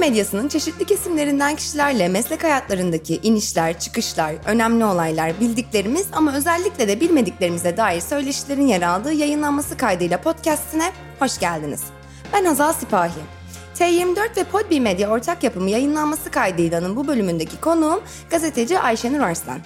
[0.00, 7.76] Medyasının çeşitli kesimlerinden kişilerle meslek hayatlarındaki inişler, çıkışlar, önemli olaylar, bildiklerimiz ama özellikle de bilmediklerimize
[7.76, 11.82] dair söyleşilerin yer aldığı yayınlanması kaydıyla podcastine hoş geldiniz.
[12.32, 13.20] Ben Hazal Sipahi.
[13.74, 19.58] T24 ve Podbi Medya ortak yapımı yayınlanması kaydıylanın bu bölümündeki konuğum gazeteci Ayşenur Arslan.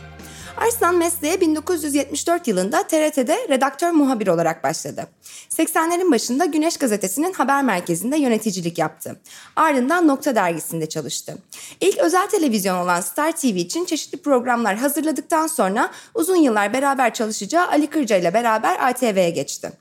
[0.56, 5.06] Arslan mesleğe 1974 yılında TRT'de redaktör muhabir olarak başladı.
[5.50, 9.20] 80'lerin başında Güneş Gazetesi'nin haber merkezinde yöneticilik yaptı.
[9.56, 11.38] Ardından Nokta Dergisi'nde çalıştı.
[11.80, 17.68] İlk özel televizyon olan Star TV için çeşitli programlar hazırladıktan sonra uzun yıllar beraber çalışacağı
[17.68, 19.72] Ali Kırca ile beraber ATV'ye geçti.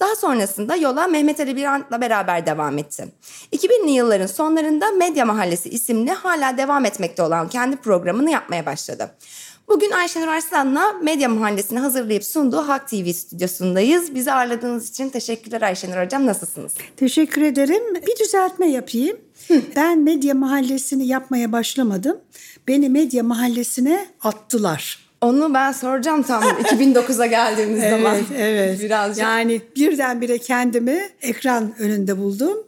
[0.00, 3.08] Daha sonrasında yola Mehmet Ali Birant'la beraber devam etti.
[3.52, 9.10] 2000'li yılların sonlarında Medya Mahallesi isimli hala devam etmekte olan kendi programını yapmaya başladı.
[9.68, 14.14] Bugün Ayşenur Arslan'la Medya Mahallesi'ni hazırlayıp sunduğu Halk TV stüdyosundayız.
[14.14, 16.26] Bizi ağırladığınız için teşekkürler Ayşenur Hocam.
[16.26, 16.74] Nasılsınız?
[16.96, 17.82] Teşekkür ederim.
[18.06, 19.16] Bir düzeltme yapayım.
[19.76, 22.16] Ben Medya Mahallesi'ni yapmaya başlamadım.
[22.68, 24.98] Beni Medya Mahallesi'ne attılar.
[25.20, 28.16] Onu ben soracağım tam 2009'a geldiğimiz zaman.
[28.16, 28.80] Evet, evet.
[28.80, 29.22] Birazcık.
[29.22, 32.58] Yani birdenbire kendimi ekran önünde buldum.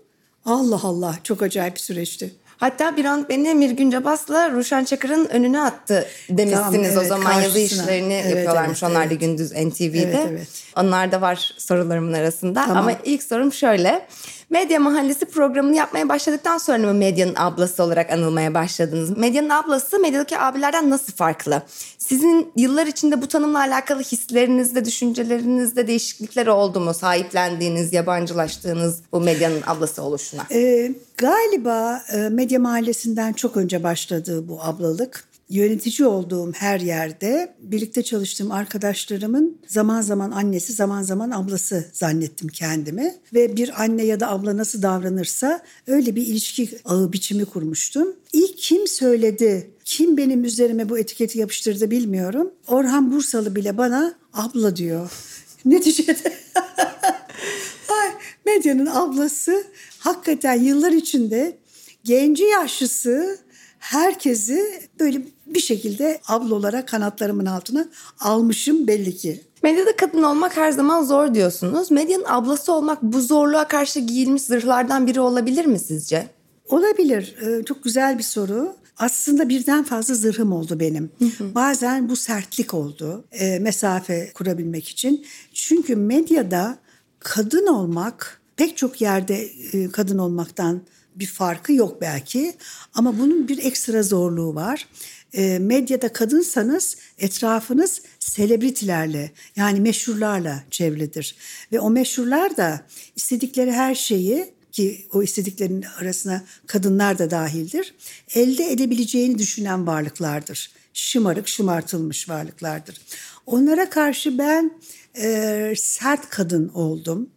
[0.45, 2.35] Allah Allah çok acayip bir süreçti.
[2.61, 7.33] Hatta bir an beni Emir Güncebas'la Ruşen Çakır'ın önüne attı demişsiniz Tamam, evet, o zaman
[7.33, 7.83] yazı karşısına.
[7.83, 9.21] işlerini Evet, yapıyorlarmış evet, onlar da evet.
[9.21, 9.99] gündüz NTV'de.
[9.99, 10.49] Evet, evet.
[10.77, 12.77] Onlar da var sorularımın arasında Tamam.
[12.77, 14.07] ama ilk sorum şöyle.
[14.51, 19.19] Medya Mahallesi programını yapmaya başladıktan sonra mı medyanın ablası olarak anılmaya başladınız?
[19.19, 21.63] Medyanın ablası medyadaki abilerden nasıl farklı?
[21.99, 26.95] Sizin yıllar içinde bu tanımla alakalı hislerinizde, düşüncelerinizde değişiklikler oldu mu?
[26.95, 30.43] Sahiplendiğiniz, yabancılaştığınız bu medyanın ablası oluşuna.
[30.51, 35.30] Ee, galiba e, Medya Mahallesi'nden çok önce başladı bu ablalık.
[35.51, 43.15] Yönetici olduğum her yerde birlikte çalıştığım arkadaşlarımın zaman zaman annesi zaman zaman ablası zannettim kendimi.
[43.35, 48.17] Ve bir anne ya da abla nasıl davranırsa öyle bir ilişki ağı biçimi kurmuştum.
[48.33, 52.51] İlk kim söyledi, kim benim üzerime bu etiketi yapıştırdı bilmiyorum.
[52.67, 55.11] Orhan Bursalı bile bana abla diyor.
[55.65, 56.33] Neticede
[57.89, 58.11] Ay,
[58.47, 59.65] medyanın ablası
[59.99, 61.59] hakikaten yıllar içinde
[62.05, 63.39] genci yaşlısı
[63.81, 67.87] herkesi böyle bir şekilde abla olarak kanatlarımın altına
[68.21, 69.41] almışım belli ki.
[69.63, 71.91] Medyada kadın olmak her zaman zor diyorsunuz.
[71.91, 76.27] Medyanın ablası olmak bu zorluğa karşı giyilmiş zırhlardan biri olabilir mi sizce?
[76.69, 77.37] Olabilir.
[77.43, 78.73] Ee, Çok güzel bir soru.
[78.99, 81.11] Aslında birden fazla zırhım oldu benim.
[81.41, 83.25] Bazen bu sertlik oldu.
[83.33, 85.27] e, mesafe kurabilmek için.
[85.55, 86.79] Çünkü medyada
[87.19, 89.35] kadın olmak pek çok yerde
[89.73, 90.81] e, kadın olmaktan
[91.17, 92.55] bir farkı yok belki.
[92.95, 94.87] Ama bunun bir ekstra zorluğu var.
[95.33, 101.37] E, medyada kadınsanız etrafınız selebritilerle yani meşhurlarla çevrilir.
[101.73, 107.95] Ve o meşhurlar da istedikleri her şeyi ki o istediklerinin arasına kadınlar da dahildir.
[108.35, 110.71] Elde edebileceğini düşünen varlıklardır.
[110.95, 113.01] Şımarık, şımartılmış varlıklardır.
[113.47, 114.73] Onlara karşı ben
[115.17, 117.31] e, sert kadın oldum.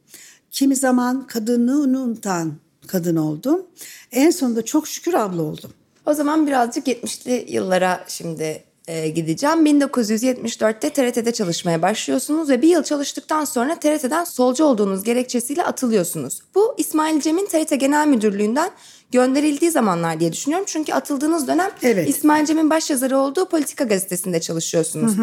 [0.51, 3.65] Kimi zaman kadınlığını unutan kadın oldum.
[4.11, 5.71] En sonunda çok şükür abla oldum.
[6.05, 9.65] O zaman birazcık 70'li yıllara şimdi e, gideceğim.
[9.65, 16.39] 1974'te TRT'de çalışmaya başlıyorsunuz ve bir yıl çalıştıktan sonra TRT'den solcu olduğunuz gerekçesiyle atılıyorsunuz.
[16.55, 18.71] Bu İsmail Cem'in TRT Genel Müdürlüğü'nden
[19.11, 20.65] gönderildiği zamanlar diye düşünüyorum.
[20.69, 22.09] Çünkü atıldığınız dönem Evet.
[22.09, 25.13] İsmail Cem'in başyazarı olduğu Politika Gazetesi'nde çalışıyorsunuz.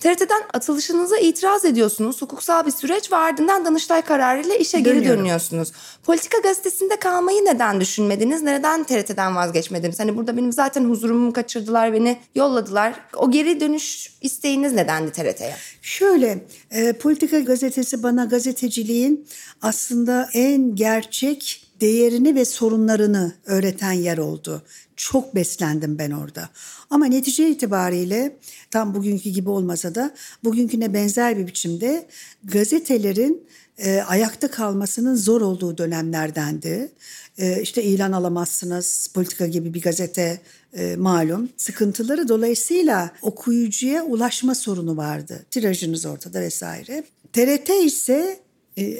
[0.00, 2.22] TRT'den atılışınıza itiraz ediyorsunuz.
[2.22, 5.72] Hukuksal bir süreç ve ardından Danıştay kararıyla işe geri dönüyorsunuz.
[6.04, 8.42] Politika gazetesinde kalmayı neden düşünmediniz?
[8.42, 10.00] Neden TRT'den vazgeçmediniz?
[10.00, 12.94] Hani burada benim zaten huzurumu kaçırdılar, beni yolladılar.
[13.16, 15.56] O geri dönüş isteğiniz nedendi TRT'ye?
[15.82, 19.26] Şöyle, e, Politika Gazetesi bana gazeteciliğin
[19.62, 24.62] aslında en gerçek değerini ve sorunlarını öğreten yer oldu.
[24.96, 26.48] Çok beslendim ben orada.
[26.90, 28.36] Ama netice itibariyle
[28.70, 30.14] tam bugünkü gibi olmasa da
[30.44, 32.06] bugünküne benzer bir biçimde
[32.44, 33.46] gazetelerin
[33.78, 36.92] e, ayakta kalmasının zor olduğu dönemlerdendi.
[37.38, 40.40] E, işte ilan alamazsınız, politika gibi bir gazete
[40.72, 41.48] e, malum.
[41.56, 45.46] Sıkıntıları dolayısıyla okuyucuya ulaşma sorunu vardı.
[45.50, 47.04] Tirajınız ortada vesaire.
[47.32, 48.45] TRT ise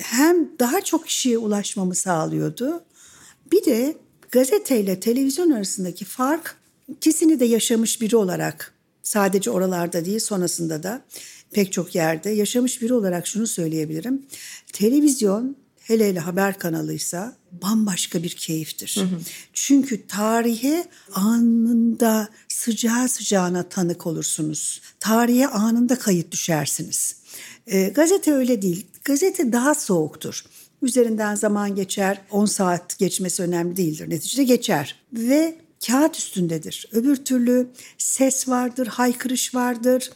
[0.01, 2.85] hem daha çok kişiye ulaşmamı sağlıyordu.
[3.53, 3.97] Bir de
[4.31, 6.57] gazeteyle televizyon arasındaki fark
[6.89, 11.05] ikisini de yaşamış biri olarak sadece oralarda değil sonrasında da
[11.53, 14.27] pek çok yerde yaşamış biri olarak şunu söyleyebilirim.
[14.73, 18.97] Televizyon hele hele haber kanalıysa bambaşka bir keyiftir.
[18.97, 19.21] Hı hı.
[19.53, 24.81] Çünkü tarihe anında sıcağı sıcağına tanık olursunuz.
[25.01, 27.17] Tarihe anında kayıt düşersiniz.
[27.67, 28.87] E, gazete öyle değil.
[29.07, 30.45] Gazete daha soğuktur.
[30.83, 34.11] Üzerinden zaman geçer, 10 saat geçmesi önemli değildir.
[34.11, 35.55] Neticede geçer ve
[35.87, 36.89] kağıt üstündedir.
[36.93, 37.69] Öbür türlü
[37.99, 40.11] ses vardır, haykırış vardır,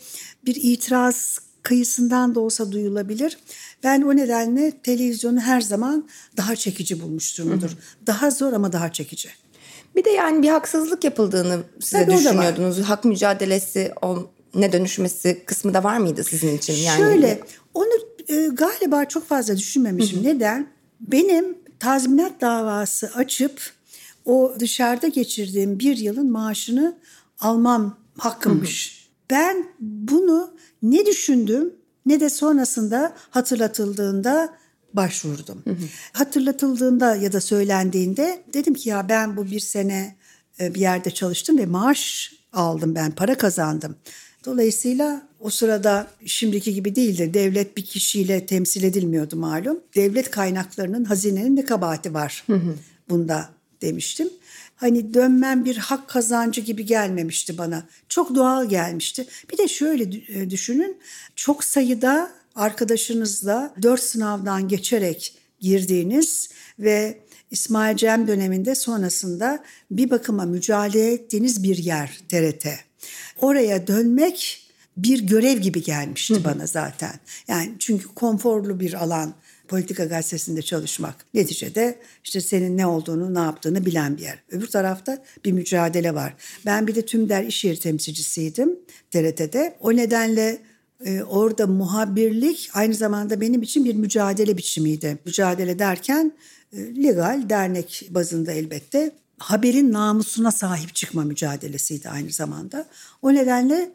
[0.46, 3.38] bir itiraz kıyısından da olsa duyulabilir.
[3.84, 7.70] Ben o nedenle televizyonu her zaman daha çekici bulmuştumdur.
[8.06, 9.28] Daha zor ama daha çekici.
[9.96, 12.80] Bir de yani bir haksızlık yapıldığını size Tabii düşünüyordunuz.
[12.80, 16.74] Hak mücadelesi o ne dönüşmesi kısmı da var mıydı sizin için?
[16.74, 17.40] Yani Şöyle
[17.74, 17.90] onu
[18.30, 20.18] e, galiba çok fazla düşünmemişim.
[20.18, 20.34] Hı hı.
[20.34, 20.66] Neden?
[21.00, 23.72] Benim tazminat davası açıp
[24.24, 26.98] o dışarıda geçirdiğim bir yılın maaşını
[27.40, 28.96] almam hakkımmış.
[28.96, 29.10] Hı hı.
[29.30, 30.50] Ben bunu
[30.82, 31.74] ne düşündüm
[32.06, 34.54] ne de sonrasında hatırlatıldığında
[34.94, 35.62] başvurdum.
[35.64, 35.84] Hı hı.
[36.12, 40.16] Hatırlatıldığında ya da söylendiğinde dedim ki ya ben bu bir sene
[40.60, 43.96] e, bir yerde çalıştım ve maaş aldım ben para kazandım.
[44.44, 47.34] Dolayısıyla o sırada şimdiki gibi değildi.
[47.34, 49.80] Devlet bir kişiyle temsil edilmiyordu malum.
[49.94, 52.74] Devlet kaynaklarının hazinenin de kabahati var hı hı.
[53.08, 53.48] bunda
[53.82, 54.28] demiştim.
[54.76, 57.86] Hani dönmem bir hak kazancı gibi gelmemişti bana.
[58.08, 59.26] Çok doğal gelmişti.
[59.52, 60.98] Bir de şöyle e, düşünün.
[61.36, 67.18] Çok sayıda arkadaşınızla dört sınavdan geçerek girdiğiniz ve
[67.50, 72.66] İsmail Cem döneminde sonrasında bir bakıma mücadele ettiğiniz bir yer TRT.
[73.40, 74.69] Oraya dönmek
[75.04, 76.44] bir görev gibi gelmişti Hı-hı.
[76.44, 77.14] bana zaten.
[77.48, 79.34] Yani çünkü konforlu bir alan
[79.68, 81.26] politika gazetesinde çalışmak.
[81.34, 84.38] Neticede işte senin ne olduğunu, ne yaptığını bilen bir yer.
[84.50, 86.34] Öbür tarafta bir mücadele var.
[86.66, 88.78] Ben bir de tüm der iş yeri temsilcisiydim
[89.10, 89.76] TRT'de.
[89.80, 90.58] O nedenle
[91.04, 95.18] e, orada muhabirlik aynı zamanda benim için bir mücadele biçimiydi.
[95.24, 96.32] Mücadele derken
[96.72, 102.86] e, legal dernek bazında elbette haberin namusuna sahip çıkma mücadelesiydi aynı zamanda.
[103.22, 103.90] O nedenle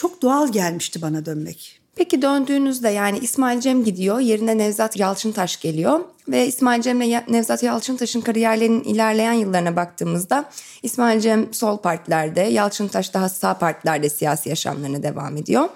[0.00, 1.80] çok doğal gelmişti bana dönmek.
[1.96, 7.62] Peki döndüğünüzde yani İsmail Cem gidiyor, yerine Nevzat Yalçıntaş geliyor ve İsmail Cem ile Nevzat
[7.62, 10.44] Yalçıntaş'ın kariyerlerinin ilerleyen yıllarına baktığımızda
[10.82, 15.68] İsmail Cem sol partilerde, Yalçıntaş daha sağ partilerde siyasi yaşamlarına devam ediyor.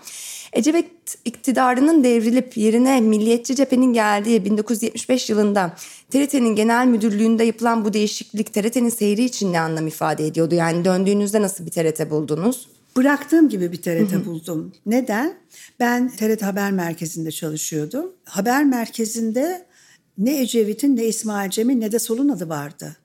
[0.53, 5.73] Ecevit iktidarının devrilip yerine Milliyetçi Cephe'nin geldiği 1975 yılında
[6.11, 10.55] TRT'nin genel müdürlüğünde yapılan bu değişiklik TRT'nin seyri için ne anlam ifade ediyordu?
[10.55, 12.74] Yani döndüğünüzde nasıl bir TRT buldunuz?
[12.97, 14.27] Bıraktığım gibi bir TRT hı hı.
[14.27, 14.73] buldum.
[14.87, 15.39] Neden?
[15.81, 18.13] Ben TRT Haber Merkezi'nde çalışıyordum.
[18.25, 19.67] Haber Merkezi'nde
[20.19, 22.97] ne Ecevit'in ne İsmail Cem'in ne de Sol'un adı vardı.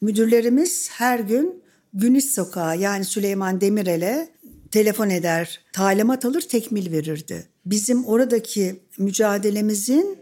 [0.00, 1.62] Müdürlerimiz her gün
[1.94, 4.28] Güniş Sokağı yani Süleyman Demirel'e
[4.70, 7.46] telefon eder, talimat alır, tekmil verirdi.
[7.66, 10.18] Bizim oradaki mücadelemizin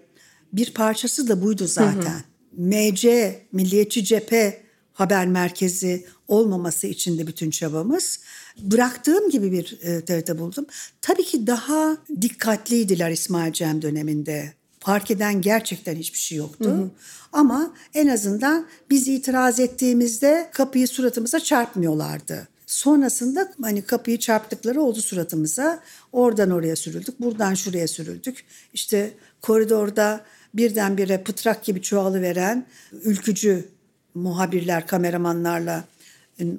[0.52, 2.02] bir parçası da buydu zaten.
[2.02, 2.62] Hı hı.
[2.62, 4.62] MC, Milliyetçi Cephe
[4.92, 8.20] Haber Merkezi olmaması için de bütün çabamız.
[8.62, 10.66] Bıraktığım gibi bir e, TRT buldum.
[11.02, 14.52] Tabii ki daha dikkatliydiler İsmail Cem döneminde.
[14.80, 16.70] Fark eden gerçekten hiçbir şey yoktu.
[16.70, 16.90] Hı hı.
[17.32, 22.48] Ama en azından biz itiraz ettiğimizde kapıyı suratımıza çarpmıyorlardı.
[22.66, 25.80] Sonrasında hani kapıyı çarptıkları oldu suratımıza.
[26.12, 28.44] Oradan oraya sürüldük, buradan şuraya sürüldük.
[28.74, 30.24] İşte koridorda
[30.54, 33.68] birdenbire pıtrak gibi çoğalıveren ülkücü
[34.14, 35.84] muhabirler, kameramanlarla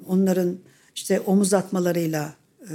[0.06, 0.58] onların
[0.94, 2.74] işte omuz atmalarıyla e,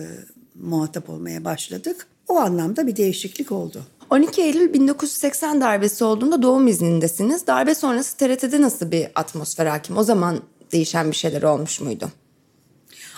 [0.55, 2.07] muhatap olmaya başladık.
[2.27, 3.83] O anlamda bir değişiklik oldu.
[4.09, 7.47] 12 Eylül 1980 darbesi olduğunda doğum iznindesiniz.
[7.47, 9.97] Darbe sonrası TRT'de nasıl bir atmosfer hakim?
[9.97, 12.12] O zaman değişen bir şeyler olmuş muydu?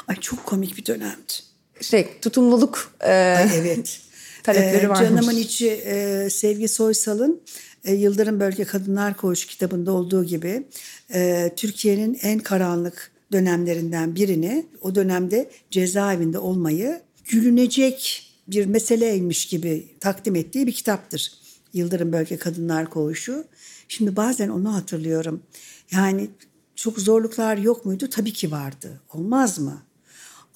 [0.08, 1.34] Ay çok komik bir dönemdi.
[1.82, 4.02] Şey tutumluluk e, Ay, evet.
[4.44, 5.10] talepleri ee, varmış.
[5.10, 7.42] Canımın içi e, Sevgi Soysal'ın
[7.86, 10.68] e, Yıldırım Bölge Kadınlar Koğuşu kitabında olduğu gibi
[11.14, 20.36] e, Türkiye'nin en karanlık dönemlerinden birini o dönemde cezaevinde olmayı gülünecek bir meseleymiş gibi takdim
[20.36, 21.34] ettiği bir kitaptır.
[21.74, 23.46] Yıldırım Bölge Kadınlar Koğuşu.
[23.88, 25.44] Şimdi bazen onu hatırlıyorum.
[25.92, 26.30] Yani
[26.76, 28.10] çok zorluklar yok muydu?
[28.10, 29.02] Tabii ki vardı.
[29.14, 29.82] Olmaz mı?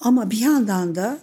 [0.00, 1.18] Ama bir yandan da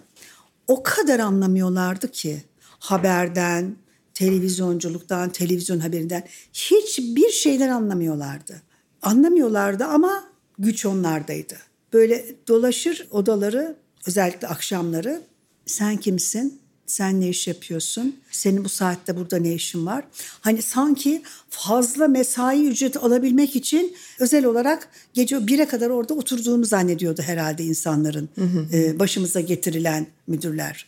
[0.66, 2.42] o kadar anlamıyorlardı ki
[2.78, 3.76] haberden,
[4.14, 8.62] televizyonculuktan, televizyon haberinden hiçbir şeyler anlamıyorlardı.
[9.02, 10.31] Anlamıyorlardı ama
[10.62, 11.56] güç onlardaydı.
[11.92, 13.76] Böyle dolaşır odaları
[14.06, 15.22] özellikle akşamları
[15.66, 16.62] sen kimsin?
[16.86, 18.16] Sen ne iş yapıyorsun?
[18.30, 20.04] Senin bu saatte burada ne işin var?
[20.40, 27.22] Hani sanki fazla mesai ücreti alabilmek için özel olarak gece 1'e kadar orada oturduğunu zannediyordu
[27.22, 28.28] herhalde insanların.
[28.72, 30.86] Ee, başımıza getirilen müdürler.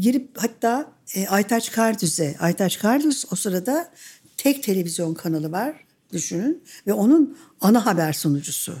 [0.00, 3.90] Girip hatta e, Aytaç Kardüz'e, Aytaç Kardüz o sırada
[4.36, 8.78] tek televizyon kanalı var düşünün ve onun ana haber sunucusu.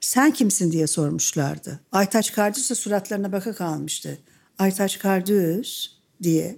[0.00, 1.80] Sen kimsin diye sormuşlardı.
[1.92, 4.18] Aytaç Kardüz de suratlarına baka kalmıştı.
[4.58, 6.56] Aytaç Kardüz diye.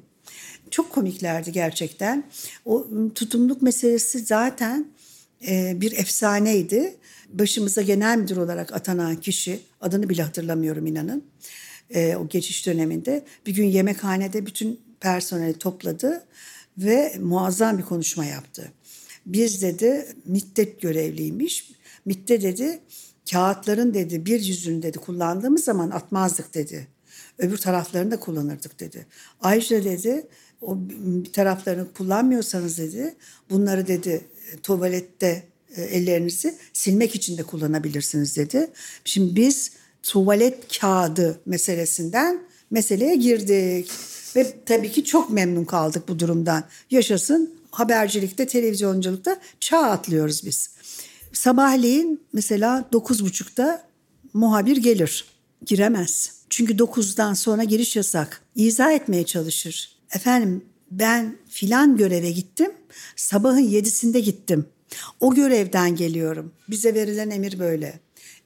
[0.71, 2.25] Çok komiklerdi gerçekten.
[2.65, 4.87] O tutumluk meselesi zaten
[5.49, 6.97] e, bir efsaneydi.
[7.29, 11.25] Başımıza genel müdür olarak atanan kişi, adını bile hatırlamıyorum inanın.
[11.91, 16.25] E, o geçiş döneminde bir gün yemekhanede bütün personeli topladı
[16.79, 18.73] ve muazzam bir konuşma yaptı.
[19.27, 21.71] Biz dedi MİT'te görevliymiş.
[22.05, 22.81] MİT'te dedi
[23.33, 26.89] kağıtların dedi bir yüzünü dedi kullandığımız zaman atmazdık dedi.
[27.39, 29.07] Öbür taraflarını da kullanırdık dedi.
[29.41, 30.27] Ayrıca dedi
[30.61, 30.79] o
[31.33, 33.15] taraflarını kullanmıyorsanız dedi
[33.51, 34.25] bunları dedi
[34.62, 35.43] tuvalette
[35.77, 38.71] e, ellerinizi silmek için de kullanabilirsiniz dedi.
[39.05, 39.71] Şimdi biz
[40.03, 43.91] tuvalet kağıdı meselesinden meseleye girdik.
[44.37, 46.65] Ve tabii ki çok memnun kaldık bu durumdan.
[46.91, 50.71] Yaşasın habercilikte, televizyonculukta çağ atlıyoruz biz.
[51.33, 53.83] Sabahleyin mesela 9.30'da
[54.33, 55.25] muhabir gelir.
[55.67, 56.33] Giremez.
[56.51, 58.43] Çünkü 9'dan sonra giriş yasak.
[58.55, 59.97] İzah etmeye çalışır.
[60.15, 62.73] Efendim ben filan göreve gittim.
[63.17, 64.67] Sabahın 7'sinde gittim.
[65.21, 66.53] O görevden geliyorum.
[66.69, 68.01] Bize verilen emir böyle.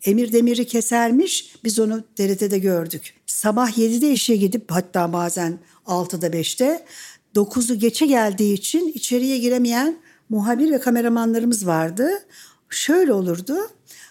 [0.05, 1.55] Emir demiri kesermiş.
[1.65, 3.15] Biz onu TRT'de gördük.
[3.27, 6.85] Sabah 7'de işe gidip hatta bazen 6'da 5'te
[7.35, 9.97] 9'u geçe geldiği için içeriye giremeyen
[10.29, 12.09] muhabir ve kameramanlarımız vardı.
[12.71, 13.57] Şöyle olurdu.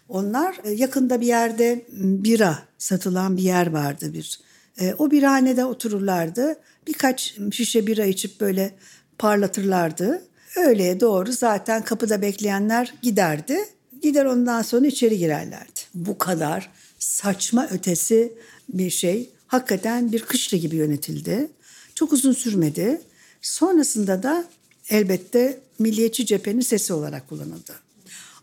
[0.09, 4.39] Onlar e, yakında bir yerde bira satılan bir yer vardı bir.
[4.79, 6.55] E, o birhanede otururlardı.
[6.87, 8.75] Birkaç şişe bira içip böyle
[9.17, 10.23] parlatırlardı.
[10.55, 13.57] Öğleye doğru zaten kapıda bekleyenler giderdi.
[14.01, 15.79] Gider ondan sonra içeri girerlerdi.
[15.93, 18.33] Bu kadar saçma ötesi
[18.69, 19.29] bir şey.
[19.47, 21.47] Hakikaten bir kışla gibi yönetildi.
[21.95, 23.01] Çok uzun sürmedi.
[23.41, 24.45] Sonrasında da
[24.89, 27.84] elbette Milliyetçi Cephe'nin sesi olarak kullanıldı.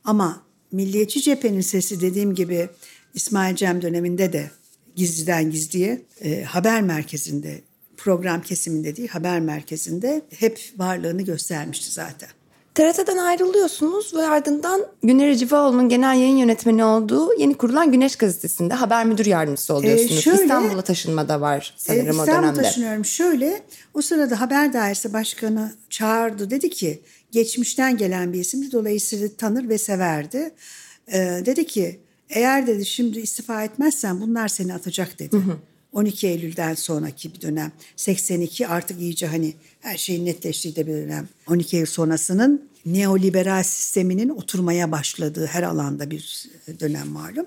[0.05, 0.43] Ama
[0.73, 2.69] Milliyetçi Cephe'nin sesi dediğim gibi
[3.15, 4.51] İsmail Cem döneminde de
[4.97, 7.61] gizliden gizliye e, haber merkezinde
[7.97, 12.29] program kesiminde değil haber merkezinde hep varlığını göstermişti zaten.
[12.75, 19.07] TRT'den ayrılıyorsunuz ve ardından Güner Civaoğlu'nun genel yayın yönetmeni olduğu yeni kurulan Güneş Gazetesi'nde haber
[19.07, 20.13] müdür yardımcısı oluyorsunuz.
[20.13, 22.31] Ee, şöyle, İstanbul'a taşınma da var sanırım e, o dönemde.
[22.31, 23.05] İstanbul'a taşınıyorum.
[23.05, 23.63] Şöyle
[23.95, 26.51] o sırada haber dairesi başkanı çağırdı.
[26.51, 27.03] Dedi ki
[27.33, 28.73] geçmişten gelen bir isimdi.
[28.73, 30.51] Dolayısıyla tanır ve severdi.
[31.13, 35.37] Ee, dedi ki eğer dedi şimdi istifa etmezsen bunlar seni atacak dedi.
[35.37, 35.59] Hı hı.
[35.93, 37.73] 12 Eylül'den sonraki bir dönem.
[37.97, 41.29] 82 artık iyice hani her şeyin netleştiği de bir dönem.
[41.49, 47.47] 12 Eylül sonrasının neoliberal sisteminin oturmaya başladığı her alanda bir dönem malum.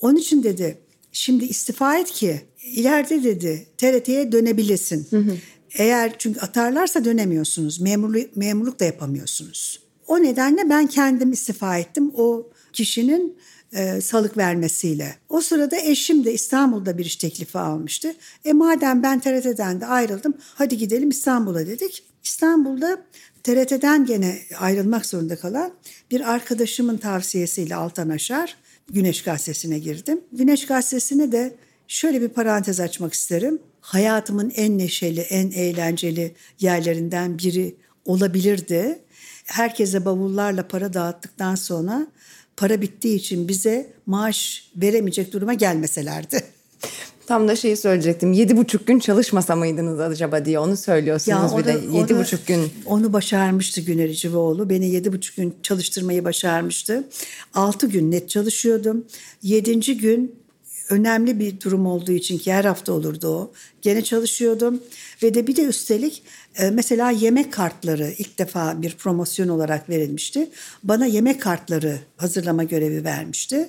[0.00, 0.78] Onun için dedi
[1.12, 5.06] şimdi istifa et ki ileride dedi TRT'ye dönebilesin.
[5.10, 5.36] Hı hı.
[5.78, 7.80] Eğer çünkü atarlarsa dönemiyorsunuz.
[7.80, 9.80] Memurluk, memurluk da yapamıyorsunuz.
[10.06, 12.12] O nedenle ben kendim istifa ettim.
[12.16, 13.38] O kişinin
[13.72, 15.16] e, salık vermesiyle.
[15.28, 18.14] O sırada eşim de İstanbul'da bir iş teklifi almıştı.
[18.44, 22.04] E madem ben TRT'den de ayrıldım hadi gidelim İstanbul'a dedik.
[22.24, 23.02] İstanbul'da
[23.42, 25.72] TRT'den gene ayrılmak zorunda kalan
[26.10, 28.56] bir arkadaşımın tavsiyesiyle Altan Aşar
[28.88, 30.20] Güneş Gazetesi'ne girdim.
[30.32, 31.56] Güneş Gazetesi'ne de
[31.88, 33.58] şöyle bir parantez açmak isterim.
[33.80, 38.98] Hayatımın en neşeli, en eğlenceli yerlerinden biri olabilirdi.
[39.44, 42.06] Herkese bavullarla para dağıttıktan sonra
[42.56, 46.40] para bittiği için bize maaş veremeyecek duruma gelmeselerdi.
[47.26, 48.32] Tam da şeyi söyleyecektim.
[48.32, 51.80] Yedi buçuk gün çalışmasa mıydınız acaba diye onu söylüyorsunuz ya bir de.
[51.92, 52.72] Yedi buçuk gün.
[52.86, 54.70] Onu başarmıştı Güner İcivoğlu.
[54.70, 57.08] Beni yedi buçuk gün çalıştırmayı başarmıştı.
[57.54, 59.04] Altı gün net çalışıyordum.
[59.42, 60.45] Yedinci gün
[60.88, 63.52] önemli bir durum olduğu için ki her hafta olurdu o.
[63.82, 64.82] Gene çalışıyordum
[65.22, 66.22] ve de bir de üstelik
[66.58, 70.50] e, mesela yemek kartları ilk defa bir promosyon olarak verilmişti.
[70.82, 73.68] Bana yemek kartları hazırlama görevi vermişti.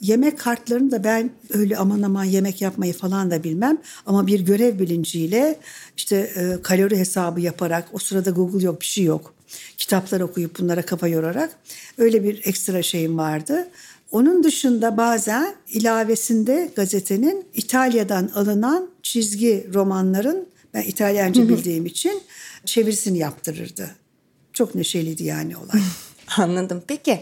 [0.00, 4.78] Yemek kartlarını da ben öyle aman aman yemek yapmayı falan da bilmem ama bir görev
[4.78, 5.58] bilinciyle
[5.96, 9.34] işte e, kalori hesabı yaparak o sırada Google yok bir şey yok.
[9.78, 11.50] Kitaplar okuyup bunlara kafa yorarak
[11.98, 13.68] öyle bir ekstra şeyim vardı.
[14.10, 22.22] Onun dışında bazen ilavesinde gazetenin İtalya'dan alınan çizgi romanların ben İtalyanca bildiğim için
[22.64, 23.90] çevirisini yaptırırdı.
[24.52, 25.80] Çok neşeliydi yani olay.
[26.36, 26.82] Anladım.
[26.86, 27.20] Peki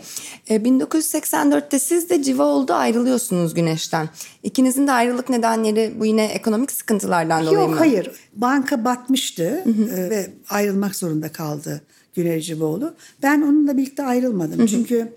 [0.49, 4.09] e, 1984'te siz de Civaoğlu'da ayrılıyorsunuz Güneş'ten.
[4.43, 7.77] İkinizin de ayrılık nedenleri bu yine ekonomik sıkıntılardan dolayı Yok mı?
[7.77, 8.11] hayır.
[8.35, 9.65] Banka batmıştı
[9.97, 11.83] e, ve ayrılmak zorunda kaldı
[12.15, 12.95] Güney Civoğlu.
[13.23, 14.67] Ben onunla birlikte ayrılmadım.
[14.67, 15.13] Çünkü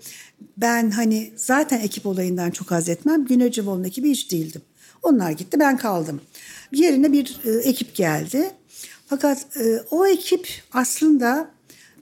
[0.56, 3.24] ben hani zaten ekip olayından çok haz etmem.
[3.24, 4.62] Güney Civoğlu'nun ekibi hiç değildim.
[5.02, 6.20] Onlar gitti ben kaldım.
[6.72, 8.50] Yerine bir e, ekip geldi.
[9.06, 11.50] Fakat e, o ekip aslında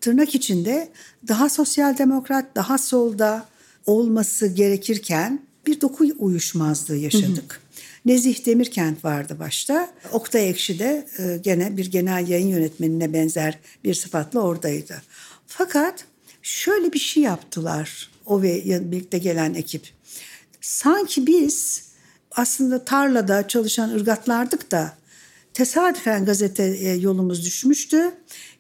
[0.01, 0.89] tırnak içinde
[1.29, 3.47] daha sosyal demokrat, daha solda
[3.87, 7.61] olması gerekirken bir doku uyuşmazlığı yaşadık.
[8.05, 9.91] Nezih Demirkent vardı başta.
[10.13, 15.03] Oktay Ekşi de e, gene bir genel yayın yönetmenine benzer bir sıfatla oradaydı.
[15.47, 16.05] Fakat
[16.43, 19.83] şöyle bir şey yaptılar o ve birlikte gelen ekip.
[20.61, 21.85] Sanki biz
[22.31, 24.97] aslında tarlada çalışan ırgatlardık da
[25.55, 28.11] tesadüfen gazeteye yolumuz düşmüştü.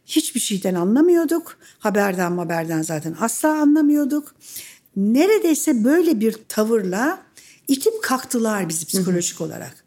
[0.07, 1.59] Hiçbir şeyden anlamıyorduk.
[1.79, 4.35] Haberden haberden zaten asla anlamıyorduk.
[4.97, 7.23] Neredeyse böyle bir tavırla
[7.69, 9.85] itip kalktılar bizi psikolojik olarak.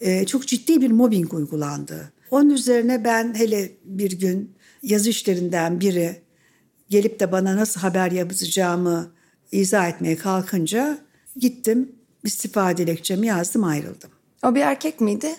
[0.00, 2.12] Ee, çok ciddi bir mobbing uygulandı.
[2.30, 6.22] Onun üzerine ben hele bir gün yazı işlerinden biri
[6.88, 9.17] gelip de bana nasıl haber yazacağımı
[9.52, 10.98] izah etmeye kalkınca
[11.36, 11.92] gittim
[12.24, 14.10] istifa dilekçemi yazdım ayrıldım.
[14.42, 15.34] O bir erkek miydi?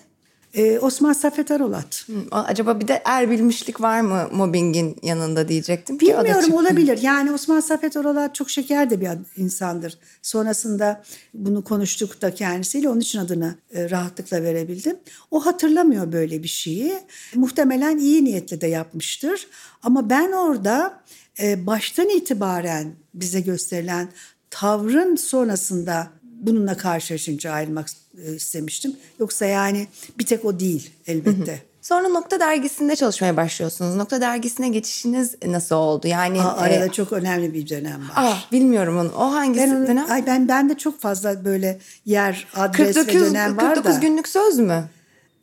[0.54, 2.04] Ee, Osman Saffet Arolat.
[2.06, 6.98] Hı, Acaba bir de er bilmişlik var mı mobbingin yanında diyecektim Bilmiyorum olabilir.
[7.02, 9.98] Yani Osman Saffet Oralat çok şeker de bir insandır.
[10.22, 11.02] Sonrasında
[11.34, 14.96] bunu konuştuk da kendisiyle onun için adını e, rahatlıkla verebildim.
[15.30, 16.92] O hatırlamıyor böyle bir şeyi.
[17.34, 19.46] Muhtemelen iyi niyetle de yapmıştır.
[19.82, 21.00] Ama ben orada
[21.42, 24.08] e, baştan itibaren bize gösterilen
[24.50, 27.86] tavrın sonrasında bununla karşılaşınca ayrılmak
[28.26, 28.96] e, istemiştim.
[29.20, 29.86] Yoksa yani
[30.18, 31.62] bir tek o değil elbette.
[31.82, 33.96] Sonra Nokta Dergisi'nde çalışmaya başlıyorsunuz.
[33.96, 36.06] Nokta Dergisi'ne geçişiniz nasıl oldu?
[36.08, 38.12] Yani Aa, arada e, çok önemli bir dönem var.
[38.16, 39.12] ah, bilmiyorum onu.
[39.16, 40.10] O hangisi Ben, onu, dönem?
[40.10, 43.98] ay ben ben de çok fazla böyle yer, adres ve 49, dönem var 49 da.
[43.98, 44.84] günlük söz mü?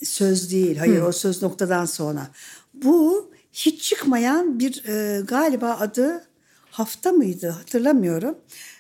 [0.04, 0.78] Söz değil.
[0.78, 2.28] Hayır o söz noktadan sonra.
[2.74, 6.27] Bu hiç çıkmayan bir e, galiba adı
[6.78, 8.38] hafta mıydı hatırlamıyorum.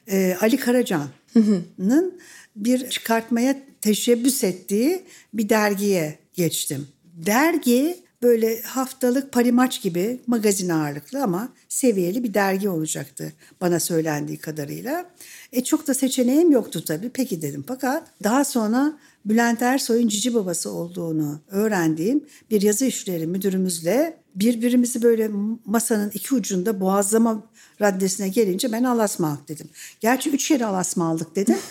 [0.07, 2.19] E, Ali Karacan'ın
[2.55, 6.87] bir çıkartmaya teşebbüs ettiği bir dergiye geçtim.
[7.03, 15.09] Dergi böyle haftalık parimaç gibi magazin ağırlıklı ama seviyeli bir dergi olacaktı bana söylendiği kadarıyla.
[15.53, 17.09] E çok da seçeneğim yoktu tabii.
[17.09, 17.63] Peki dedim.
[17.67, 25.29] Fakat daha sonra Bülent Ersoy'un cici babası olduğunu öğrendiğim bir yazı işleri müdürümüzle birbirimizi böyle
[25.65, 27.43] masanın iki ucunda boğazlama
[27.81, 29.69] raddesine gelince ben alasmalık dedim.
[29.99, 31.57] Gerçi üç yere alasmalık dedim.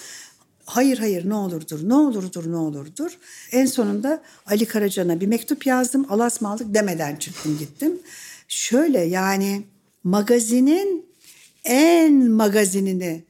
[0.66, 3.18] Hayır hayır ne olurdur, ne olurdur, ne olurdur.
[3.52, 6.06] En sonunda Ali Karacan'a bir mektup yazdım.
[6.08, 7.98] Alasmalık demeden çıktım gittim.
[8.48, 9.62] Şöyle yani
[10.04, 11.06] magazinin
[11.64, 13.24] en magazinini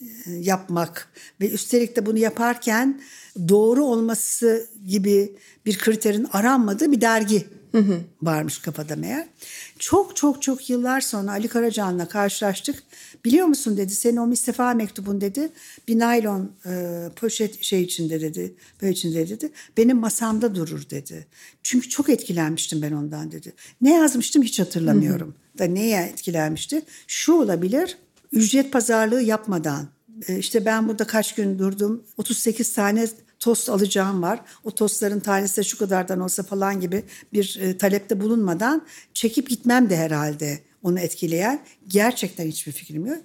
[0.00, 3.00] e, yapmak ve üstelik de bunu yaparken
[3.48, 5.32] doğru olması gibi
[5.66, 7.46] bir kriterin aranmadığı bir dergi
[8.22, 9.26] varmış kafada meğer.
[9.78, 12.82] Çok çok çok yıllar sonra Ali Karacan'la karşılaştık.
[13.24, 15.48] Biliyor musun dedi senin o istifa mektubun dedi
[15.88, 21.26] bir naylon e, poşet şey içinde dedi böyle içinde dedi benim masamda durur dedi.
[21.62, 23.52] Çünkü çok etkilenmiştim ben ondan dedi.
[23.80, 25.34] Ne yazmıştım hiç hatırlamıyorum.
[25.58, 26.82] Da neye etkilenmişti?
[27.06, 27.96] Şu olabilir
[28.32, 29.88] ücret pazarlığı yapmadan
[30.28, 33.08] e, işte ben burada kaç gün durdum 38 tane
[33.38, 34.40] tost alacağım var.
[34.64, 39.90] O tostların tanesi de şu kadardan olsa falan gibi bir e, talepte bulunmadan çekip gitmem
[39.90, 41.60] de herhalde onu etkileyen.
[41.88, 43.18] Gerçekten hiçbir fikrim yok.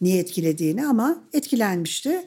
[0.00, 2.26] Niye etkilediğini ama etkilenmişti.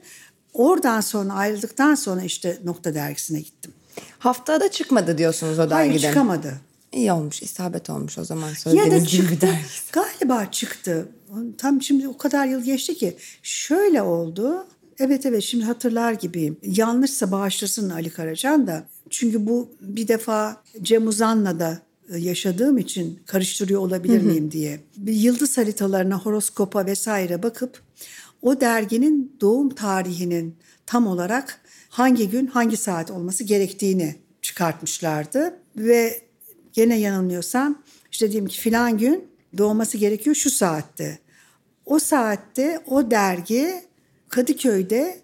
[0.54, 3.74] Oradan sonra ayrıldıktan sonra işte Nokta Dergisi'ne gittim.
[4.20, 6.10] Haftada çıkmadı diyorsunuz o Hayır dergiden.
[6.10, 6.54] çıkamadı.
[6.92, 9.48] İyi olmuş, isabet olmuş o zaman Ya da söylediğiniz gibi bir çıktı.
[9.92, 11.10] Galiba çıktı.
[11.58, 13.18] Tam şimdi o kadar yıl geçti ki.
[13.44, 14.68] Şöyle oldu.
[15.00, 16.58] Evet evet şimdi hatırlar gibiyim.
[16.64, 18.88] Yanlışsa bağışlasın Ali Karacan da.
[19.10, 24.80] Çünkü bu bir defa Cem Uzan'la da e, yaşadığım için karıştırıyor olabilir miyim diye.
[25.06, 27.82] Yıldız haritalarına, horoskopa vesaire bakıp
[28.42, 30.56] o derginin doğum tarihinin
[30.86, 35.54] tam olarak hangi gün hangi saat olması gerektiğini çıkartmışlardı.
[35.78, 36.22] Ve
[36.74, 37.82] gene yanılmıyorsam
[38.12, 41.20] işte diyeyim ki filan gün doğması gerekiyor şu saatte.
[41.86, 43.87] O saatte o dergi
[44.30, 45.20] Kadıköy'de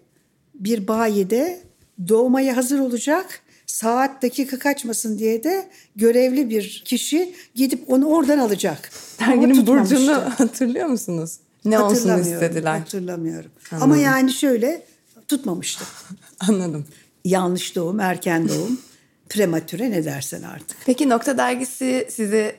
[0.54, 1.60] bir bayide
[2.08, 3.40] doğmaya hazır olacak.
[3.66, 8.90] Saat dakika kaçmasın diye de görevli bir kişi gidip onu oradan alacak.
[9.20, 11.36] Derginin burcunu hatırlıyor musunuz?
[11.64, 12.78] Ne olsun istediler?
[12.78, 13.50] Hatırlamıyorum.
[13.70, 14.82] Ama yani şöyle
[15.28, 15.84] tutmamıştı.
[16.48, 16.86] Anladım.
[17.24, 18.80] Yanlış doğum, erken doğum,
[19.28, 20.76] prematüre ne dersen artık.
[20.86, 22.56] Peki Nokta Dergisi sizi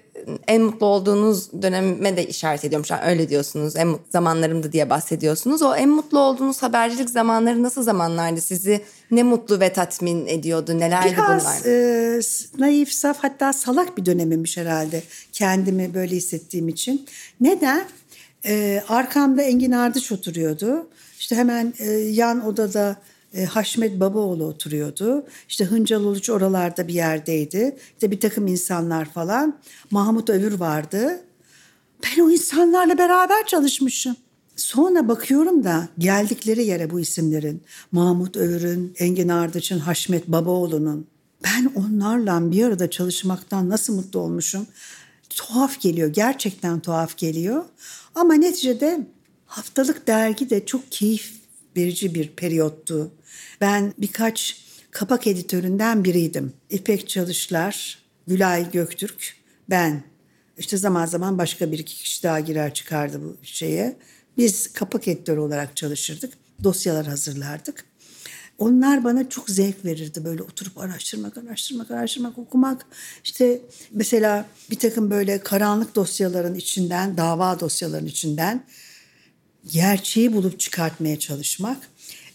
[0.47, 2.91] en mutlu olduğunuz döneme de işaret ediyormuş.
[2.91, 3.75] Yani öyle diyorsunuz.
[3.75, 5.61] En mutlu zamanlarımdı diye bahsediyorsunuz.
[5.61, 8.41] O en mutlu olduğunuz habercilik zamanları nasıl zamanlardı?
[8.41, 10.79] Sizi ne mutlu ve tatmin ediyordu?
[10.79, 11.65] Nelerdi Biraz bunlar?
[12.17, 12.21] e,
[12.57, 15.03] naif, saf hatta salak bir dönemimmiş herhalde.
[15.31, 17.05] Kendimi böyle hissettiğim için.
[17.41, 17.85] Neden?
[18.45, 20.87] E, arkamda Engin Ardıç oturuyordu.
[21.19, 22.95] İşte hemen e, yan odada
[23.43, 25.25] Haşmet Babaoğlu oturuyordu.
[25.49, 27.77] İşte Hıncal Uluç oralarda bir yerdeydi.
[27.93, 29.59] İşte bir takım insanlar falan.
[29.91, 31.21] Mahmut Övür vardı.
[32.03, 34.15] Ben o insanlarla beraber çalışmışım.
[34.55, 41.07] Sonra bakıyorum da geldikleri yere bu isimlerin Mahmut Övür'ün, Engin Ardıç'ın, Haşmet Babaoğlu'nun
[41.43, 44.67] ben onlarla bir arada çalışmaktan nasıl mutlu olmuşum.
[45.29, 47.65] Tuhaf geliyor, gerçekten tuhaf geliyor.
[48.15, 49.07] Ama neticede
[49.45, 51.33] haftalık dergi de çok keyif
[51.77, 53.11] verici bir periyottu.
[53.61, 56.53] Ben birkaç kapak editöründen biriydim.
[56.69, 59.35] İpek Çalışlar, Gülay Göktürk,
[59.69, 60.03] ben.
[60.57, 63.97] İşte zaman zaman başka bir iki kişi daha girer çıkardı bu şeye.
[64.37, 66.33] Biz kapak editörü olarak çalışırdık.
[66.63, 67.85] Dosyalar hazırlardık.
[68.57, 72.85] Onlar bana çok zevk verirdi böyle oturup araştırmak, araştırmak, araştırmak, okumak.
[73.23, 78.63] İşte mesela bir takım böyle karanlık dosyaların içinden, dava dosyaların içinden
[79.71, 81.77] gerçeği bulup çıkartmaya çalışmak.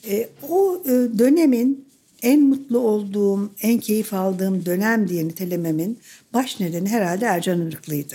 [0.09, 1.89] E, o e, dönemin
[2.23, 5.99] en mutlu olduğum, en keyif aldığım dönem diye nitelememin
[6.35, 8.15] baş nedeni herhalde Ercan Arıklı'ydı.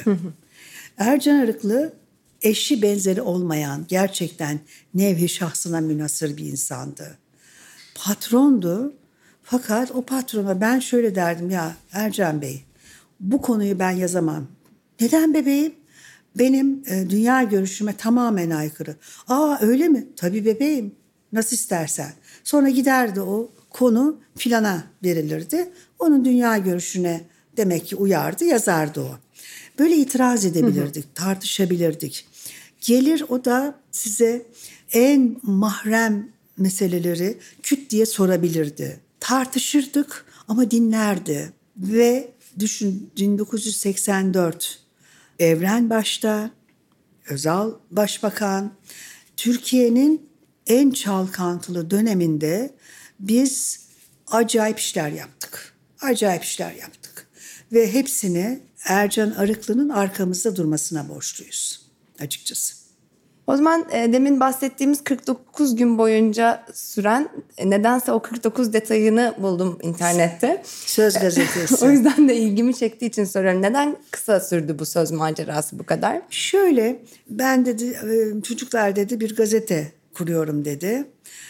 [0.98, 1.93] Ercan Arıklı
[2.41, 4.60] eşi benzeri olmayan, gerçekten
[4.93, 7.17] nevhi şahsına münasır bir insandı.
[7.95, 8.93] Patrondu
[9.43, 12.63] fakat o patrona ben şöyle derdim ya Ercan Bey
[13.19, 14.48] bu konuyu ben yazamam.
[15.02, 15.76] Neden bebeğim?
[16.36, 18.95] Benim e, dünya görüşüme tamamen aykırı.
[19.28, 20.08] Aa öyle mi?
[20.15, 20.95] Tabii bebeğim.
[21.36, 22.13] Nasıl istersen.
[22.43, 25.69] Sonra giderdi o konu filana verilirdi.
[26.00, 27.21] Onun dünya görüşüne
[27.58, 29.17] demek ki uyardı, yazardı o.
[29.80, 32.28] Böyle itiraz edebilirdik, tartışabilirdik.
[32.82, 34.45] Gelir o da size
[34.91, 39.00] en mahrem meseleleri küt diye sorabilirdi.
[39.19, 41.54] Tartışırdık ama dinlerdi.
[41.78, 44.80] Ve düşün 1984
[45.39, 46.52] Evren başta,
[47.30, 48.74] Özal Başbakan,
[49.38, 50.30] Türkiye'nin
[50.67, 52.73] en çalkantılı döneminde
[53.19, 53.86] biz
[54.28, 55.73] acayip işler yaptık.
[56.01, 57.28] Acayip işler yaptık.
[57.73, 61.86] Ve hepsini Ercan Arıklı'nın arkamızda durmasına borçluyuz
[62.19, 62.86] açıkçası.
[63.47, 69.80] O zaman e, demin bahsettiğimiz 49 gün boyunca süren e, nedense o 49 detayını buldum
[69.82, 70.62] internette.
[70.86, 71.75] Söz gazetesi.
[71.86, 73.62] o yüzden de ilgimi çektiği için soruyorum.
[73.62, 76.21] Neden kısa sürdü bu söz macerası bu kadar?
[76.30, 81.08] Şöyle ben dedi e, çocuklar dedi bir gazete kuruyorum dedi.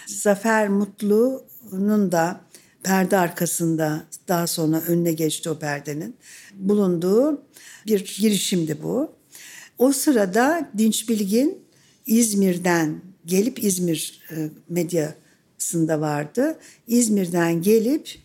[0.07, 2.41] Zafer Mutlu'nun da
[2.83, 6.15] perde arkasında daha sonra önüne geçti o perdenin
[6.53, 7.41] bulunduğu
[7.87, 9.11] bir girişimdi bu.
[9.77, 11.65] O sırada Dinç Bilgin
[12.05, 16.59] İzmir'den gelip İzmir e, medyasında vardı.
[16.87, 18.19] İzmir'den gelip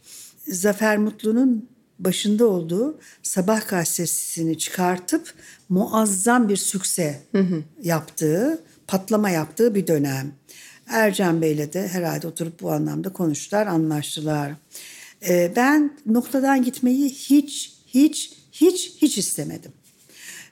[0.49, 5.35] Zafer Mutlu'nun başında olduğu Sabah gazetesini çıkartıp
[5.69, 7.21] muazzam bir sükse
[7.83, 10.33] yaptığı, patlama yaptığı bir dönem.
[10.87, 14.53] Ercan Bey'le de herhalde oturup bu anlamda konuştular, anlaştılar.
[15.29, 19.73] Ee, ben noktadan gitmeyi hiç, hiç, hiç, hiç istemedim.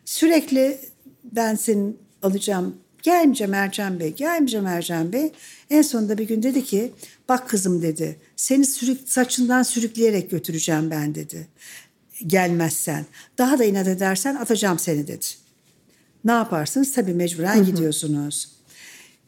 [0.05, 0.81] Sürekli
[1.25, 5.33] ben seni alacağım, gelmeyeceğim Ercan Bey, gelmeyeceğim Ercan Bey.
[5.71, 6.93] En sonunda bir gün dedi ki,
[7.29, 11.49] bak kızım dedi, seni sürük, saçından sürükleyerek götüreceğim ben dedi.
[12.27, 13.07] Gelmezsen,
[13.39, 15.48] daha da inat edersen atacağım seni dedi.
[16.25, 16.93] Ne yaparsınız?
[16.93, 18.49] Tabii mecburen gidiyorsunuz.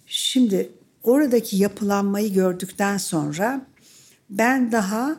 [0.07, 0.68] Şimdi
[1.03, 3.66] oradaki yapılanmayı gördükten sonra
[4.31, 5.16] ben daha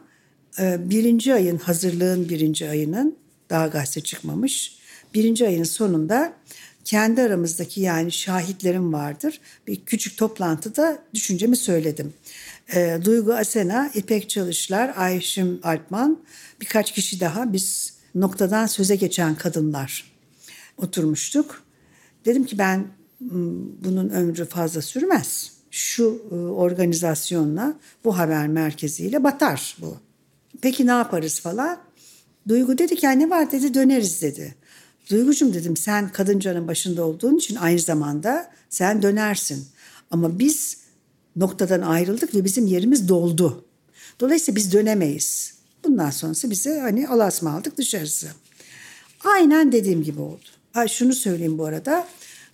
[0.59, 3.15] e, birinci ayın hazırlığın birinci ayının
[3.49, 4.77] daha gazete çıkmamış.
[5.13, 6.33] Birinci ayın sonunda
[6.85, 9.41] kendi aramızdaki yani şahitlerim vardır.
[9.67, 12.13] Bir küçük toplantıda düşüncemi söyledim.
[12.75, 16.19] E, Duygu Asena, İpek Çalışlar, Ayşim Alpman
[16.61, 20.10] birkaç kişi daha biz noktadan söze geçen kadınlar
[20.77, 21.63] oturmuştuk.
[22.25, 22.87] Dedim ki ben
[23.81, 25.51] bunun ömrü fazla sürmez.
[25.71, 29.97] Şu e, organizasyonla bu haber merkeziyle batar bu.
[30.61, 31.79] Peki ne yaparız falan.
[32.47, 34.55] Duygu dedi ki ne var dedi döneriz dedi.
[35.09, 39.67] Duygucum dedim sen kadıncanın başında olduğun için aynı zamanda sen dönersin.
[40.11, 40.77] Ama biz
[41.35, 43.65] noktadan ayrıldık ve bizim yerimiz doldu.
[44.19, 45.53] Dolayısıyla biz dönemeyiz.
[45.83, 48.27] Bundan sonrası bize hani alasma aldık dışarısı.
[49.23, 50.45] Aynen dediğim gibi oldu.
[50.73, 52.07] Ha, şunu söyleyeyim bu arada.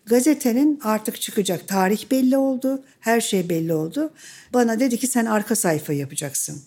[0.06, 4.10] Gazetenin artık çıkacak tarih belli oldu, her şey belli oldu.
[4.54, 6.62] Bana dedi ki sen arka sayfa yapacaksın.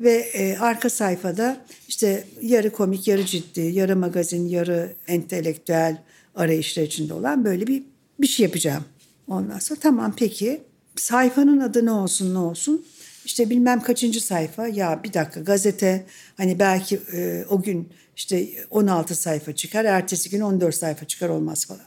[0.00, 1.56] Ve e, arka sayfada
[1.88, 6.02] işte yarı komik, yarı ciddi, yarı magazin, yarı entelektüel
[6.34, 7.82] arayışlar içinde olan böyle bir
[8.20, 8.84] bir şey yapacağım.
[9.28, 10.62] Ondan sonra tamam peki
[10.96, 12.86] sayfanın adı ne olsun ne olsun.
[13.26, 19.14] İşte bilmem kaçıncı sayfa ya bir dakika gazete hani belki e, o gün işte 16
[19.14, 21.86] sayfa çıkar ertesi gün 14 sayfa çıkar olmaz falan.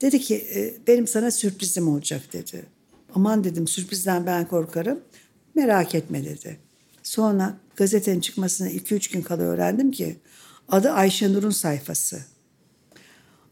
[0.00, 2.62] Dedi ki e, benim sana sürprizim olacak dedi.
[3.14, 5.00] Aman dedim sürprizden ben korkarım.
[5.54, 6.58] Merak etme dedi.
[7.02, 10.16] Sonra gazetenin çıkmasına 2-3 gün kala öğrendim ki
[10.68, 12.24] adı Ayşenur'un sayfası.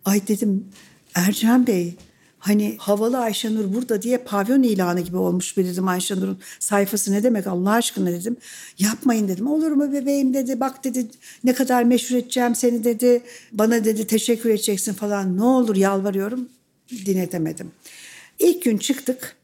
[0.05, 0.69] Ay dedim
[1.15, 1.97] Ercan Bey
[2.41, 7.47] hani havalı Ayşenur burada diye pavyon ilanı gibi olmuş bir dedim Ayşenur'un sayfası ne demek
[7.47, 8.37] Allah aşkına dedim.
[8.79, 11.07] Yapmayın dedim olur mu bebeğim dedi bak dedi
[11.45, 13.23] ne kadar meşhur edeceğim seni dedi.
[13.53, 16.49] Bana dedi teşekkür edeceksin falan ne olur yalvarıyorum
[17.07, 17.73] dinletemedim.
[18.39, 19.37] İlk gün çıktık.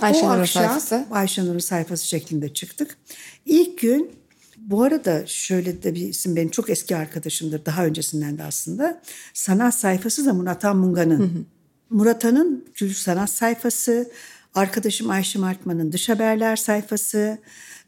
[0.00, 1.06] Ayşenur'un sayfası.
[1.10, 2.96] Ayşenur'un sayfası şeklinde çıktık.
[3.46, 4.10] İlk gün
[4.58, 9.02] bu arada şöyle de bir isim benim çok eski arkadaşımdır daha öncesinden de aslında.
[9.34, 10.76] Sanat sayfası da Murat Han
[11.92, 11.98] Munga'nın.
[11.98, 14.10] Murat Han'ın Gül Sanat sayfası,
[14.54, 17.38] arkadaşım Ayşe Martman'ın Dış Haberler sayfası,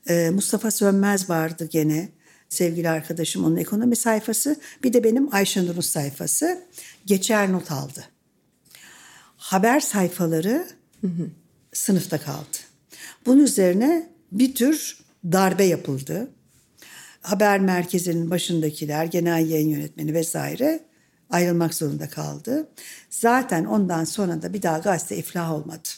[0.08, 2.08] e, Mustafa Sönmez vardı gene
[2.48, 4.56] sevgili arkadaşım onun ekonomi sayfası.
[4.82, 6.62] Bir de benim Ayşenur'un sayfası.
[7.06, 8.04] Geçer not aldı.
[9.36, 10.66] Haber sayfaları
[11.72, 12.56] sınıfta kaldı.
[13.26, 16.30] Bunun üzerine bir tür darbe yapıldı.
[17.20, 20.80] Haber merkezinin başındakiler, genel yayın yönetmeni vesaire
[21.30, 22.68] ayrılmak zorunda kaldı.
[23.10, 25.88] Zaten ondan sonra da bir daha gazete iflah olmadı.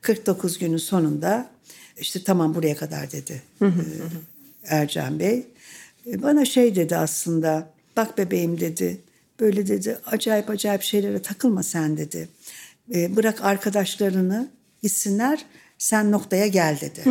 [0.00, 1.50] 49 günün sonunda
[1.96, 3.42] işte tamam buraya kadar dedi
[4.64, 5.46] Ercan Bey.
[6.06, 9.00] E, Bana şey dedi aslında bak bebeğim dedi
[9.40, 12.28] böyle dedi acayip acayip şeylere takılma sen dedi.
[12.94, 14.48] E, Bırak arkadaşlarını
[14.82, 15.44] gitsinler
[15.78, 17.02] sen noktaya gel dedi.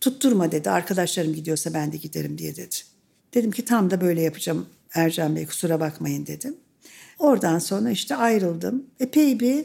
[0.00, 2.76] Tutturma dedi arkadaşlarım gidiyorsa ben de giderim diye dedi.
[3.34, 6.56] Dedim ki tam da böyle yapacağım Ercan Bey kusura bakmayın dedim.
[7.18, 8.84] Oradan sonra işte ayrıldım.
[9.00, 9.64] Epey bir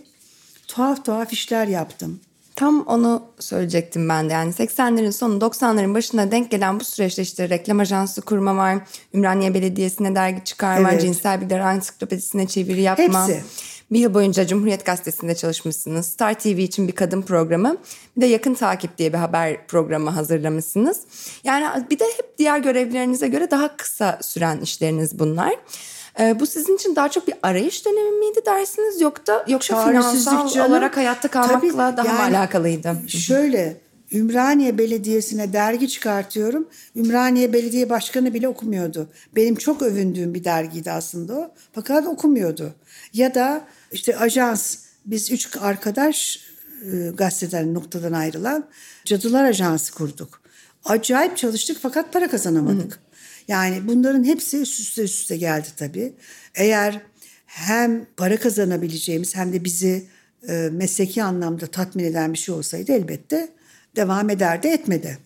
[0.67, 2.19] tuhaf tuhaf işler yaptım.
[2.55, 4.33] Tam onu söyleyecektim ben de.
[4.33, 8.77] Yani 80'lerin sonu 90'ların başına denk gelen bu süreçte işte reklam ajansı kurma var.
[9.13, 11.01] Ümraniye Belediyesi'ne dergi çıkarma, Evet.
[11.01, 13.27] cinsel bilgiler ansiklopedisine çeviri yapma.
[13.27, 13.43] Hepsi.
[13.91, 16.05] Bir yıl boyunca Cumhuriyet Gazetesi'nde çalışmışsınız.
[16.05, 17.77] Star TV için bir kadın programı.
[18.17, 21.01] Bir de Yakın Takip diye bir haber programı hazırlamışsınız.
[21.43, 25.55] Yani bir de hep diğer görevlerinize göre daha kısa süren işleriniz bunlar.
[26.19, 30.71] Ee, bu sizin için daha çok bir arayış dönemi miydi dersiniz yoksa yoksa finansal canım.
[30.71, 32.95] olarak hayatta kalmakla Tabii, daha mı yani alakalıydı?
[33.07, 33.77] Şöyle
[34.13, 36.67] Ümraniye Belediyesi'ne dergi çıkartıyorum.
[36.95, 39.09] Ümraniye Belediye Başkanı bile okumuyordu.
[39.35, 41.51] Benim çok övündüğüm bir dergiydi aslında o.
[41.73, 42.73] Fakat okumuyordu.
[43.13, 46.39] Ya da işte ajans biz üç arkadaş
[46.85, 48.69] e, gazeteden noktadan ayrılan
[49.05, 50.41] Cadılar Ajansı kurduk.
[50.85, 52.99] Acayip çalıştık fakat para kazanamadık.
[53.47, 56.13] Yani bunların hepsi üst üste üst üste geldi tabii.
[56.55, 57.01] Eğer
[57.45, 60.07] hem para kazanabileceğimiz hem de bizi
[60.49, 63.49] e, mesleki anlamda tatmin eden bir şey olsaydı elbette
[63.95, 65.17] devam ederdi etmedi.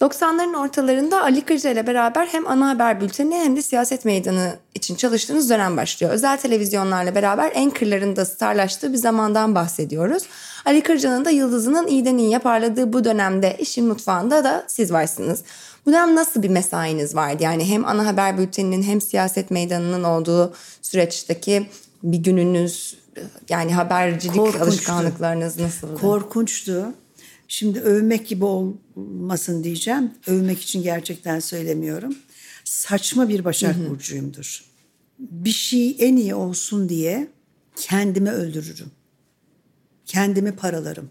[0.00, 4.94] 90'ların ortalarında Ali Kırca ile beraber hem ana haber bülteni hem de siyaset meydanı için
[4.94, 6.12] çalıştığınız dönem başlıyor.
[6.12, 10.22] Özel televizyonlarla beraber Anchor'ların da starlaştığı bir zamandan bahsediyoruz.
[10.64, 15.42] Ali Kırca'nın da yıldızının iyiden iyiye parladığı bu dönemde işin mutfağında da siz varsınız.
[15.86, 17.42] Bu dönem nasıl bir mesainiz vardı?
[17.42, 21.66] Yani hem ana haber bülteninin hem siyaset meydanının olduğu süreçteki
[22.02, 22.96] bir gününüz
[23.48, 24.64] yani habercilik Korkunçtu.
[24.64, 26.00] alışkanlıklarınız nasıldı?
[26.00, 26.86] Korkunçtu.
[27.52, 30.12] Şimdi övmek gibi olmasın diyeceğim.
[30.26, 32.16] Övmek için gerçekten söylemiyorum.
[32.64, 34.64] Saçma bir Başak Burcu'yumdur.
[35.18, 37.28] Bir şey en iyi olsun diye
[37.76, 38.90] kendimi öldürürüm.
[40.06, 41.10] Kendimi paralarım.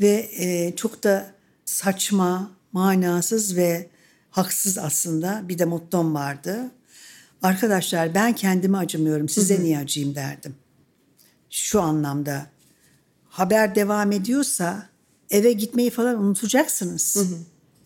[0.00, 3.90] Ve e, çok da saçma, manasız ve
[4.30, 6.70] haksız aslında bir de mottom vardı.
[7.42, 10.54] Arkadaşlar ben kendime acımıyorum size niye acıyım derdim.
[11.50, 12.46] Şu anlamda
[13.28, 14.93] haber devam ediyorsa
[15.30, 17.16] eve gitmeyi falan unutacaksınız.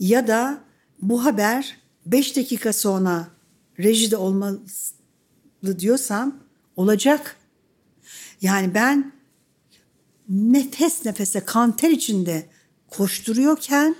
[0.00, 0.60] Ya da
[1.02, 3.28] bu haber 5 dakika sonra
[3.78, 4.60] rejide olmalı
[5.78, 6.38] diyorsam
[6.76, 7.36] olacak.
[8.42, 9.12] Yani ben
[10.28, 12.46] nefes nefese kanter içinde
[12.90, 13.96] koşturuyorken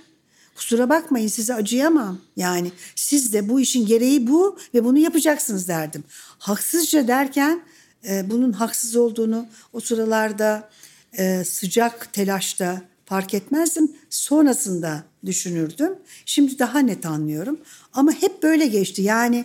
[0.55, 2.19] kusura bakmayın size acıyamam.
[2.37, 6.05] Yani siz de bu işin gereği bu ve bunu yapacaksınız derdim.
[6.39, 7.63] Haksızca derken
[8.09, 10.71] e, bunun haksız olduğunu o sıralarda
[11.19, 13.93] e, sıcak telaşta fark etmezdim.
[14.11, 15.93] Sonrasında düşünürdüm.
[16.27, 17.61] Şimdi daha net anlıyorum.
[17.93, 19.03] Ama hep böyle geçti.
[19.03, 19.45] Yani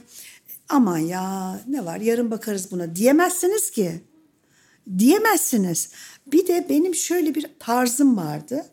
[0.69, 4.01] aman ya ne var yarın bakarız buna diyemezsiniz ki.
[4.97, 5.89] Diyemezsiniz.
[6.27, 8.65] Bir de benim şöyle bir tarzım vardı.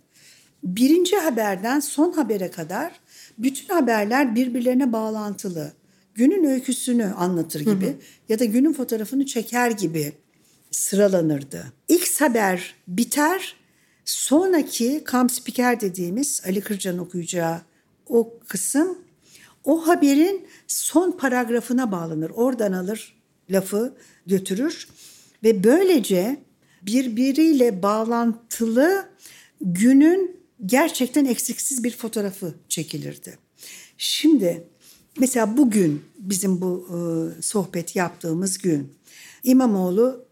[0.62, 2.92] Birinci haberden son habere kadar
[3.38, 5.72] bütün haberler birbirlerine bağlantılı.
[6.14, 7.96] Günün öyküsünü anlatır gibi hı hı.
[8.28, 10.12] ya da günün fotoğrafını çeker gibi
[10.70, 11.72] sıralanırdı.
[11.88, 13.59] X haber biter,
[14.04, 17.60] sonraki kam spiker dediğimiz Ali Kırcan okuyacağı
[18.08, 18.98] o kısım
[19.64, 22.30] o haberin son paragrafına bağlanır.
[22.30, 23.16] Oradan alır
[23.50, 23.94] lafı
[24.26, 24.88] götürür
[25.44, 26.42] ve böylece
[26.82, 29.08] birbiriyle bağlantılı
[29.60, 33.38] günün gerçekten eksiksiz bir fotoğrafı çekilirdi.
[33.98, 34.64] Şimdi
[35.18, 38.92] mesela bugün bizim bu e, sohbet yaptığımız gün
[39.42, 40.24] İmamoğlu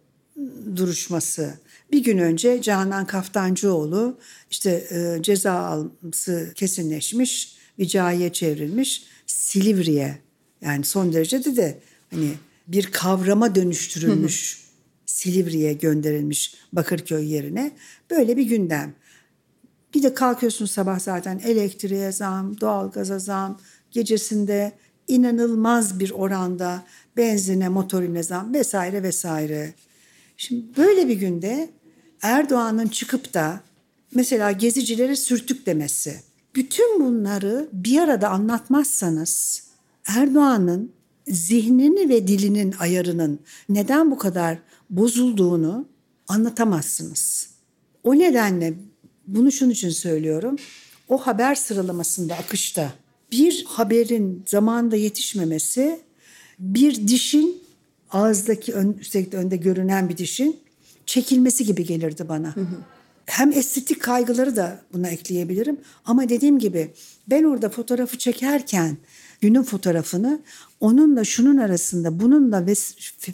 [0.76, 1.54] duruşması.
[1.92, 4.18] Bir gün önce Canan Kaftancıoğlu
[4.50, 10.18] işte e, ceza alması kesinleşmiş, vicaiye çevrilmiş Silivri'ye
[10.60, 11.78] yani son derecede de
[12.10, 12.30] hani
[12.66, 14.68] bir kavrama dönüştürülmüş
[15.06, 17.72] Silivri'ye gönderilmiş Bakırköy yerine
[18.10, 18.94] böyle bir gündem.
[19.94, 24.72] Bir de kalkıyorsun sabah zaten elektriğe zam, doğalgaza zam, gecesinde
[25.08, 29.74] inanılmaz bir oranda benzine, motorine zam vesaire vesaire.
[30.36, 31.70] Şimdi böyle bir günde
[32.22, 33.60] Erdoğan'ın çıkıp da
[34.14, 36.20] mesela gezicilere sürtük demesi.
[36.54, 39.62] Bütün bunları bir arada anlatmazsanız
[40.06, 40.92] Erdoğan'ın
[41.28, 44.58] zihnini ve dilinin ayarının neden bu kadar
[44.90, 45.88] bozulduğunu
[46.28, 47.50] anlatamazsınız.
[48.04, 48.74] O nedenle
[49.26, 50.56] bunu şunun için söylüyorum.
[51.08, 52.92] O haber sıralamasında, akışta
[53.32, 56.00] bir haberin zamanda yetişmemesi
[56.58, 57.62] bir dişin
[58.10, 60.56] ağızdaki ön, üstelik önde görünen bir dişin
[61.08, 62.56] çekilmesi gibi gelirdi bana.
[62.56, 62.76] Hı hı.
[63.26, 66.90] Hem estetik kaygıları da buna ekleyebilirim ama dediğim gibi
[67.30, 68.96] ben orada fotoğrafı çekerken
[69.40, 70.40] günün fotoğrafını
[70.80, 72.74] onunla şunun arasında bununla ve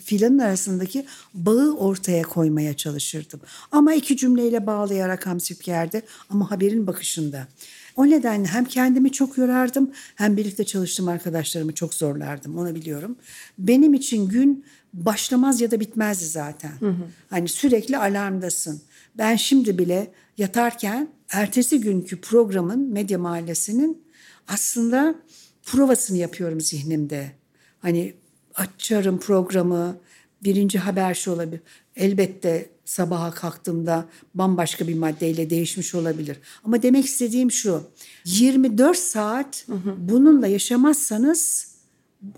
[0.04, 3.40] filanın arasındaki bağı ortaya koymaya çalışırdım.
[3.72, 7.48] Ama iki cümleyle bağlayarak hamsipkerde ama haberin bakışında.
[7.96, 13.16] O nedenle hem kendimi çok yorardım hem birlikte çalıştığım arkadaşlarımı çok zorlardım onu biliyorum.
[13.58, 16.72] Benim için gün başlamaz ya da bitmezdi zaten.
[16.80, 17.07] Hı hı.
[17.30, 18.83] Hani sürekli alarmdasın.
[19.18, 24.04] Ben şimdi bile yatarken ertesi günkü programın Medya Mahallesi'nin
[24.48, 25.14] aslında
[25.62, 27.33] provasını yapıyorum zihnimde.
[27.78, 28.14] Hani
[28.54, 29.96] açarım programı,
[30.44, 31.61] birinci haber şu olabilir.
[31.96, 36.38] Elbette sabaha kalktığımda bambaşka bir maddeyle değişmiş olabilir.
[36.64, 37.83] Ama demek istediğim şu.
[38.24, 39.66] 24 saat
[39.98, 41.74] bununla yaşamazsanız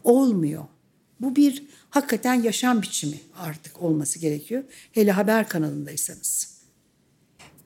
[0.04, 0.64] olmuyor.
[1.20, 1.64] Bu bir
[1.96, 4.62] hakikaten yaşam biçimi artık olması gerekiyor.
[4.92, 6.56] Hele haber kanalındaysanız.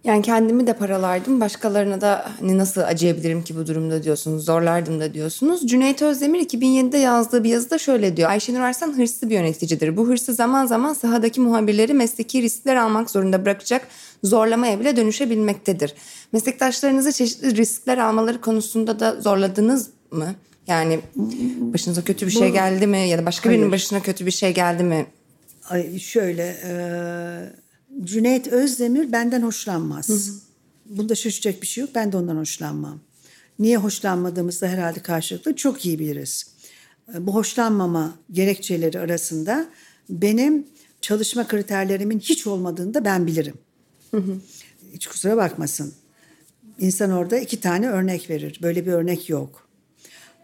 [0.04, 1.40] Yani kendimi de paralardım.
[1.40, 4.44] Başkalarına da hani nasıl acıyabilirim ki bu durumda diyorsunuz.
[4.44, 5.66] Zorlardım da diyorsunuz.
[5.66, 8.30] Cüneyt Özdemir 2007'de yazdığı bir yazıda şöyle diyor.
[8.30, 9.96] Ayşenur Arslan hırslı bir yöneticidir.
[9.96, 13.86] Bu hırsı zaman zaman sahadaki muhabirleri mesleki riskler almak zorunda bırakacak
[14.24, 15.94] zorlamaya bile dönüşebilmektedir.
[16.32, 20.34] Meslektaşlarınızı çeşitli riskler almaları konusunda da zorladınız mı?
[20.70, 21.00] Yani
[21.60, 23.58] başınıza kötü bir şey geldi mi ya da başka Hayır.
[23.58, 25.06] birinin başına kötü bir şey geldi mi?
[25.68, 26.72] Ay şöyle e,
[28.04, 30.08] Cüneyt Özdemir benden hoşlanmaz.
[30.08, 30.34] Hı hı.
[30.86, 31.90] Bunda şaşacak bir şey yok.
[31.94, 33.00] Ben de ondan hoşlanmam.
[33.58, 36.54] Niye hoşlanmadığımızda herhalde karşılıklı çok iyi biliriz.
[37.14, 39.66] E, bu hoşlanmama gerekçeleri arasında
[40.08, 40.66] benim
[41.00, 43.54] çalışma kriterlerimin hiç olmadığını da ben bilirim.
[44.10, 44.36] Hı hı.
[44.92, 45.94] Hiç kusura bakmasın.
[46.78, 48.58] İnsan orada iki tane örnek verir.
[48.62, 49.69] Böyle bir örnek yok.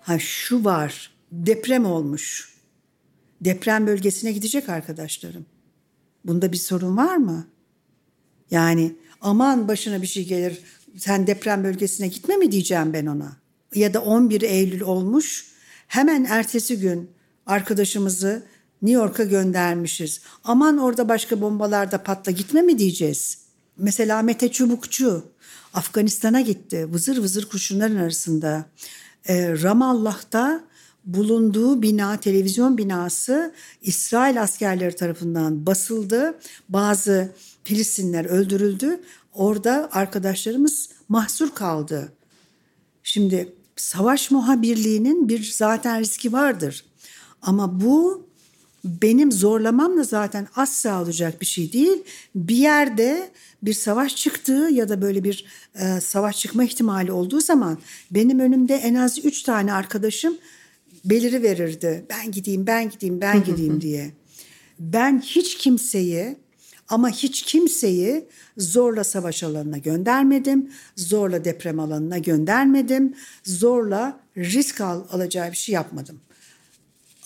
[0.07, 1.11] Ha şu var.
[1.33, 2.55] Deprem olmuş.
[3.41, 5.47] Deprem bölgesine gidecek arkadaşlarım.
[6.25, 7.47] Bunda bir sorun var mı?
[8.51, 10.59] Yani aman başına bir şey gelir
[10.97, 13.37] sen deprem bölgesine gitme mi diyeceğim ben ona.
[13.75, 15.47] Ya da 11 Eylül olmuş
[15.87, 17.11] hemen ertesi gün
[17.47, 18.47] arkadaşımızı
[18.83, 20.21] New York'a göndermişiz.
[20.45, 23.39] Aman orada başka bombalar da patla gitme mi diyeceğiz?
[23.77, 25.25] Mesela Mete Çubukçu
[25.75, 26.93] Afganistan'a gitti.
[26.93, 28.67] Vızır vızır kurşunların arasında.
[29.29, 30.65] Ee, Ramallah'ta
[31.05, 36.39] bulunduğu bina, televizyon binası İsrail askerleri tarafından basıldı.
[36.69, 37.33] Bazı
[37.65, 39.01] Filistinler öldürüldü.
[39.35, 42.13] Orada arkadaşlarımız mahsur kaldı.
[43.03, 46.85] Şimdi savaş muhabirliğinin bir zaten riski vardır.
[47.43, 48.26] Ama bu
[49.03, 52.03] benim zorlamamla zaten asla olacak bir şey değil.
[52.35, 53.31] Bir yerde
[53.63, 55.45] bir savaş çıktığı ya da böyle bir
[55.75, 57.79] e, savaş çıkma ihtimali olduğu zaman
[58.11, 60.35] benim önümde en az üç tane arkadaşım
[61.05, 62.05] beliri verirdi.
[62.11, 64.11] Ben gideyim, ben gideyim, ben gideyim diye.
[64.79, 66.37] Ben hiç kimseyi
[66.89, 70.71] ama hiç kimseyi zorla savaş alanına göndermedim.
[70.97, 73.15] Zorla deprem alanına göndermedim.
[73.45, 76.21] Zorla risk al, alacağı bir şey yapmadım.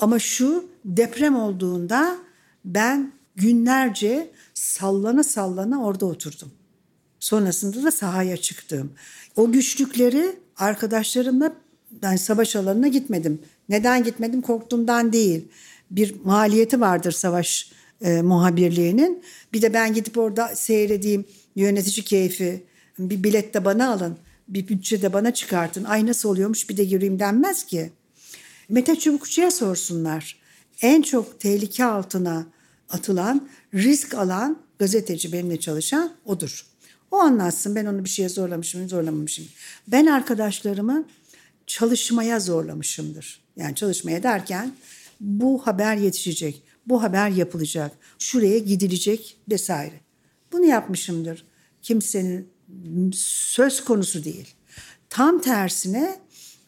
[0.00, 2.16] Ama şu deprem olduğunda
[2.64, 6.50] ben Günlerce sallana sallana orada oturdum.
[7.20, 8.92] Sonrasında da sahaya çıktım.
[9.36, 11.52] O güçlükleri arkadaşlarımla
[11.90, 13.38] ben savaş alanına gitmedim.
[13.68, 14.42] Neden gitmedim?
[14.42, 15.48] Korktuğumdan değil.
[15.90, 19.22] Bir maliyeti vardır savaş e, muhabirliğinin.
[19.52, 21.24] Bir de ben gidip orada seyredeyim
[21.56, 22.64] yönetici keyfi.
[22.98, 24.16] Bir bilet de bana alın.
[24.48, 25.84] Bir bütçe de bana çıkartın.
[25.84, 27.90] Ay nasıl oluyormuş bir de gireyim denmez ki.
[28.70, 30.40] Mete Çubukçu'ya sorsunlar.
[30.82, 32.46] En çok tehlike altına
[32.88, 36.66] atılan, risk alan gazeteci benimle çalışan odur.
[37.10, 39.44] O anlatsın ben onu bir şeye zorlamışım, zorlamamışım.
[39.88, 41.04] Ben arkadaşlarımı
[41.66, 43.40] çalışmaya zorlamışımdır.
[43.56, 44.72] Yani çalışmaya derken
[45.20, 50.00] bu haber yetişecek, bu haber yapılacak, şuraya gidilecek vesaire.
[50.52, 51.44] Bunu yapmışımdır.
[51.82, 52.48] Kimsenin
[53.14, 54.54] söz konusu değil.
[55.08, 56.20] Tam tersine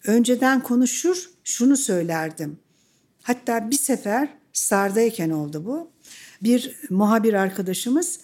[0.04, 2.58] önceden konuşur şunu söylerdim.
[3.22, 5.90] Hatta bir sefer Star'dayken oldu bu.
[6.42, 8.20] Bir muhabir arkadaşımız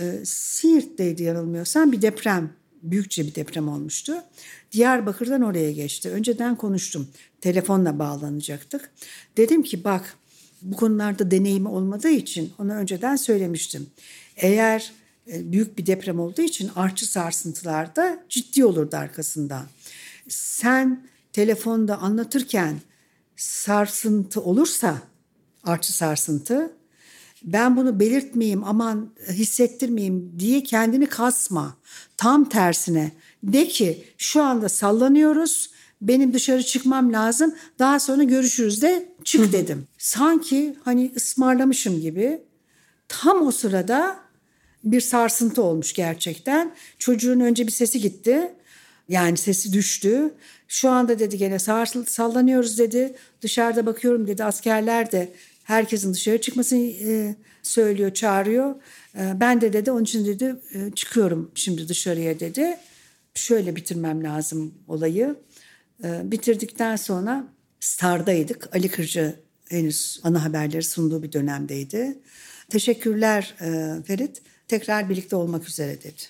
[0.00, 2.52] e, Siirt'teydi yanılmıyorsam bir deprem,
[2.82, 4.14] büyükçe bir deprem olmuştu.
[4.72, 6.10] Diyarbakır'dan oraya geçti.
[6.10, 7.08] Önceden konuştum.
[7.40, 8.90] Telefonla bağlanacaktık.
[9.36, 10.16] Dedim ki bak
[10.62, 13.86] bu konularda deneyimi olmadığı için onu önceden söylemiştim.
[14.36, 14.92] Eğer
[15.32, 19.66] e, büyük bir deprem olduğu için artçı sarsıntılarda ciddi olurdu arkasından.
[20.28, 22.80] Sen telefonda anlatırken
[23.36, 24.98] sarsıntı olursa
[25.64, 26.72] artçı sarsıntı
[27.42, 31.76] ben bunu belirtmeyeyim aman hissettirmeyeyim diye kendini kasma.
[32.16, 33.12] Tam tersine
[33.42, 35.70] de ki şu anda sallanıyoruz
[36.02, 39.86] benim dışarı çıkmam lazım daha sonra görüşürüz de çık dedim.
[39.98, 42.42] Sanki hani ısmarlamışım gibi
[43.08, 44.16] tam o sırada
[44.84, 46.74] bir sarsıntı olmuş gerçekten.
[46.98, 48.54] Çocuğun önce bir sesi gitti.
[49.08, 50.34] Yani sesi düştü.
[50.70, 53.14] Şu anda dedi gene sallanıyoruz dedi.
[53.42, 55.32] Dışarıda bakıyorum dedi askerler de
[55.64, 58.74] herkesin dışarı çıkmasını e, söylüyor, çağırıyor.
[59.14, 62.76] E, ben de dedi onun için dedi e, çıkıyorum şimdi dışarıya dedi.
[63.34, 65.36] Şöyle bitirmem lazım olayı.
[66.04, 67.44] E, bitirdikten sonra
[67.80, 68.76] Star'daydık.
[68.76, 69.34] Ali Kırcı
[69.68, 72.18] henüz ana haberleri sunduğu bir dönemdeydi.
[72.68, 74.42] Teşekkürler e, Ferit.
[74.68, 76.22] Tekrar birlikte olmak üzere dedi.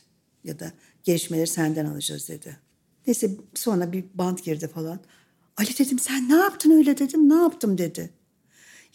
[0.44, 0.72] Ya da
[1.04, 2.69] gelişmeleri senden alacağız dedi.
[3.10, 5.00] Neyse sonra bir bant girdi falan.
[5.56, 7.28] Ali dedim sen ne yaptın öyle dedim.
[7.28, 8.10] Ne yaptım dedi.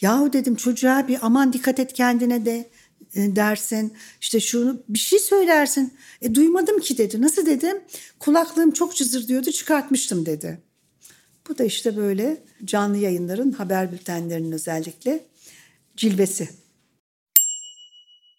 [0.01, 2.69] Yahu dedim çocuğa bir aman dikkat et kendine de
[3.15, 3.93] e, dersin.
[4.21, 5.93] İşte şunu bir şey söylersin.
[6.21, 7.21] E duymadım ki dedi.
[7.21, 7.77] Nasıl dedim?
[8.19, 10.61] Kulaklığım çok cızır diyordu çıkartmıştım dedi.
[11.49, 15.25] Bu da işte böyle canlı yayınların haber bültenlerinin özellikle
[15.97, 16.49] cilvesi.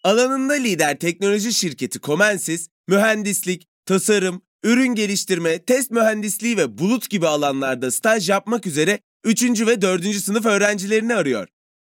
[0.03, 7.91] Alanında lider teknoloji şirketi Comensis, mühendislik, tasarım, ürün geliştirme, test mühendisliği ve bulut gibi alanlarda
[7.91, 9.43] staj yapmak üzere 3.
[9.43, 10.15] ve 4.
[10.15, 11.47] sınıf öğrencilerini arıyor.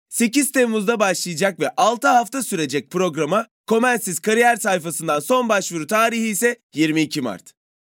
[0.08, 6.56] 8 Temmuz'da başlayacak ve 6 hafta sürecek programa Comensis kariyer sayfasından son başvuru tarihi ise
[6.74, 7.52] 22 Mart.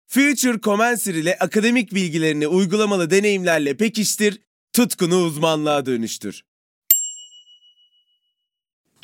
[0.07, 4.39] Future Comensir ile akademik bilgilerini uygulamalı deneyimlerle pekiştir,
[4.73, 6.43] tutkunu uzmanlığa dönüştür.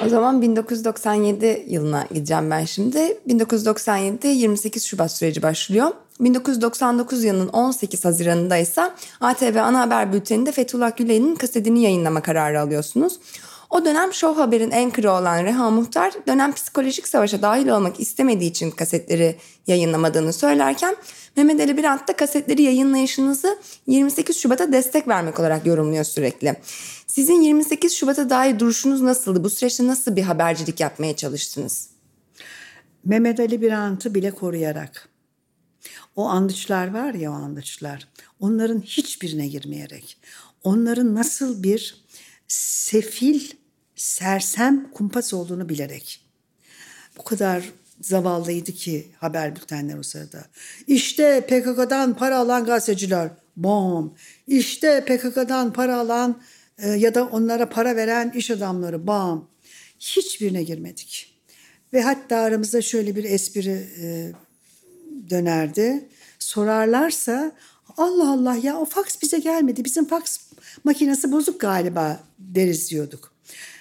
[0.03, 3.17] O zaman 1997 yılına gideceğim ben şimdi.
[3.27, 5.91] 1997'de 28 Şubat süreci başlıyor.
[6.19, 8.91] 1999 yılının 18 Haziran'ında ise
[9.21, 13.19] ATV Ana Haber Bülteni'nde Fethullah Gülen'in kasetini yayınlama kararı alıyorsunuz.
[13.69, 18.71] O dönem Show Haber'in enkırı olan Reha Muhtar dönem psikolojik savaşa dahil olmak istemediği için
[18.71, 19.35] kasetleri
[19.67, 20.95] yayınlamadığını söylerken
[21.35, 26.55] Mehmet Ali Birant da kasetleri yayınlayışınızı 28 Şubat'a destek vermek olarak yorumluyor sürekli.
[27.07, 29.43] Sizin 28 Şubat'a dair duruşunuz nasıldı?
[29.43, 31.89] Bu süreçte nasıl bir habercilik yapmaya çalıştınız?
[33.05, 35.09] Mehmet Ali Birant'ı bile koruyarak.
[36.15, 38.07] O andıçlar var ya o andıçlar.
[38.39, 40.17] Onların hiçbirine girmeyerek.
[40.63, 42.05] Onların nasıl bir
[42.47, 43.41] sefil,
[43.95, 46.25] sersem kumpas olduğunu bilerek.
[47.17, 50.45] Bu kadar zavallıydı ki haber bültenler o sırada.
[50.87, 53.29] İşte PKK'dan para alan gazeteciler.
[53.57, 54.13] Bom.
[54.47, 56.41] İşte PKK'dan para alan
[56.77, 59.07] e, ya da onlara para veren iş adamları.
[59.07, 59.49] Bam.
[59.99, 61.35] Hiçbirine girmedik.
[61.93, 64.31] Ve hatta aramızda şöyle bir espri e,
[65.29, 66.09] dönerdi.
[66.39, 67.51] Sorarlarsa
[67.97, 69.85] Allah Allah ya o faks bize gelmedi.
[69.85, 70.37] Bizim faks
[70.83, 73.33] makinesi bozuk galiba deriz diyorduk.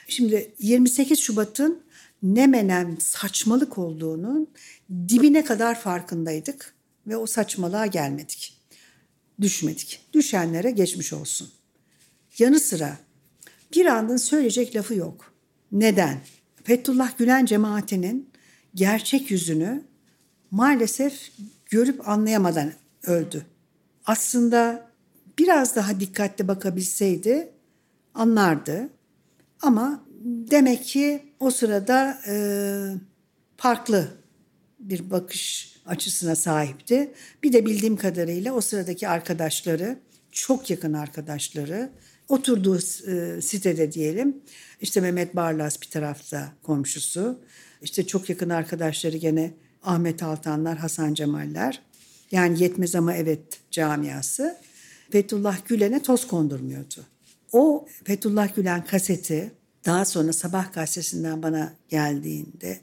[0.09, 1.82] Şimdi 28 Şubat'ın
[2.22, 4.51] ne menem saçmalık olduğunun
[5.09, 6.74] dibine kadar farkındaydık
[7.07, 8.61] ve o saçmalığa gelmedik.
[9.40, 10.01] Düşmedik.
[10.12, 11.51] Düşenlere geçmiş olsun.
[12.39, 12.97] Yanı sıra
[13.74, 15.35] bir andın söyleyecek lafı yok.
[15.72, 16.20] Neden?
[16.64, 18.30] Fethullah Gülen cemaatinin
[18.74, 19.85] gerçek yüzünü
[20.51, 21.32] maalesef
[21.66, 22.72] görüp anlayamadan
[23.07, 23.47] öldü.
[24.07, 24.91] Aslında
[25.39, 27.49] biraz daha dikkatli bakabilseydi
[28.14, 28.89] anlardı.
[29.62, 32.35] Ama demek ki o sırada e,
[33.57, 34.09] farklı
[34.78, 37.14] bir bakış açısına sahipti.
[37.43, 39.99] Bir de bildiğim kadarıyla o sıradaki arkadaşları,
[40.32, 41.91] çok yakın arkadaşları,
[42.28, 44.36] oturduğu e, sitede diyelim,
[44.80, 47.38] işte Mehmet Barlas bir tarafta komşusu,
[47.82, 51.82] işte çok yakın arkadaşları gene Ahmet Altanlar, Hasan Cemaller,
[52.30, 54.56] yani yetmez ama evet camiası.
[55.10, 57.00] Fethullah Gülen'e toz kondurmuyordu.
[57.52, 59.52] O Fethullah Gülen kaseti
[59.84, 62.80] daha sonra Sabah gazetesinden bana geldiğinde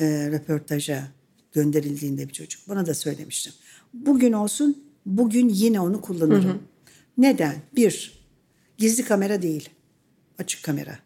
[0.00, 1.08] e, röportaja
[1.52, 3.52] gönderildiğinde bir çocuk bana da söylemiştim.
[3.94, 6.44] Bugün olsun bugün yine onu kullanırım.
[6.44, 6.58] Hı hı.
[7.18, 7.54] Neden?
[7.76, 8.19] Bir,
[8.80, 9.68] gizli kamera değil.
[10.38, 10.98] Açık kamera.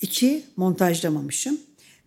[0.00, 1.60] İki, montajlamamışım.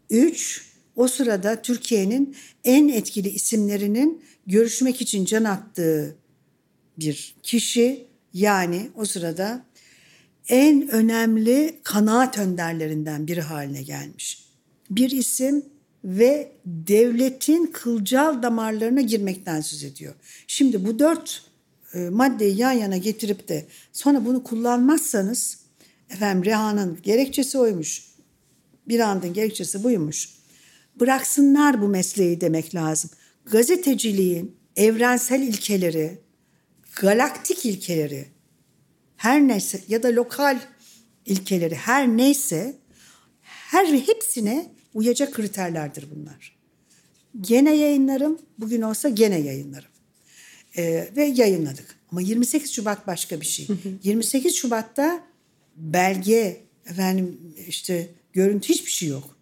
[0.09, 0.65] Üç,
[0.95, 6.15] o sırada Türkiye'nin en etkili isimlerinin görüşmek için can attığı
[6.99, 9.65] bir kişi yani o sırada
[10.47, 14.45] en önemli kanaat önderlerinden biri haline gelmiş.
[14.89, 15.65] Bir isim
[16.03, 20.13] ve devletin kılcal damarlarına girmekten söz ediyor.
[20.47, 21.50] Şimdi bu dört
[21.93, 25.57] e, maddeyi yan yana getirip de sonra bunu kullanmazsanız
[26.09, 28.11] efendim Reha'nın gerekçesi oymuş.
[28.87, 30.29] Bir andın gerekçesi buymuş.
[30.99, 33.11] Bıraksınlar bu mesleği demek lazım.
[33.45, 36.19] Gazeteciliğin evrensel ilkeleri,
[36.95, 38.27] galaktik ilkeleri
[39.17, 40.59] her neyse ya da lokal
[41.25, 42.75] ilkeleri her neyse
[43.41, 46.57] her hepsine uyacak kriterlerdir bunlar.
[47.41, 49.90] Gene yayınlarım, bugün olsa gene yayınlarım.
[50.77, 51.95] Ee, ve yayınladık.
[52.11, 53.67] Ama 28 Şubat başka bir şey.
[54.03, 55.23] 28 Şubat'ta
[55.75, 59.35] belge, efendim işte görüntü hiçbir şey yok.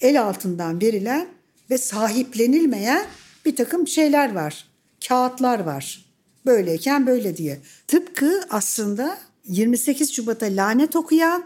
[0.00, 1.28] El altından verilen
[1.70, 3.06] ve sahiplenilmeyen
[3.44, 4.68] bir takım şeyler var.
[5.08, 6.04] Kağıtlar var.
[6.46, 7.60] Böyleyken böyle diye.
[7.86, 11.44] Tıpkı aslında 28 Şubat'a lanet okuyan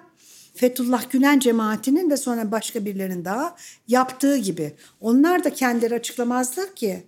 [0.55, 3.57] Fethullah Gülen cemaatinin ve sonra başka birilerinin daha
[3.89, 4.75] yaptığı gibi.
[5.01, 7.03] Onlar da kendileri açıklamazlar ki.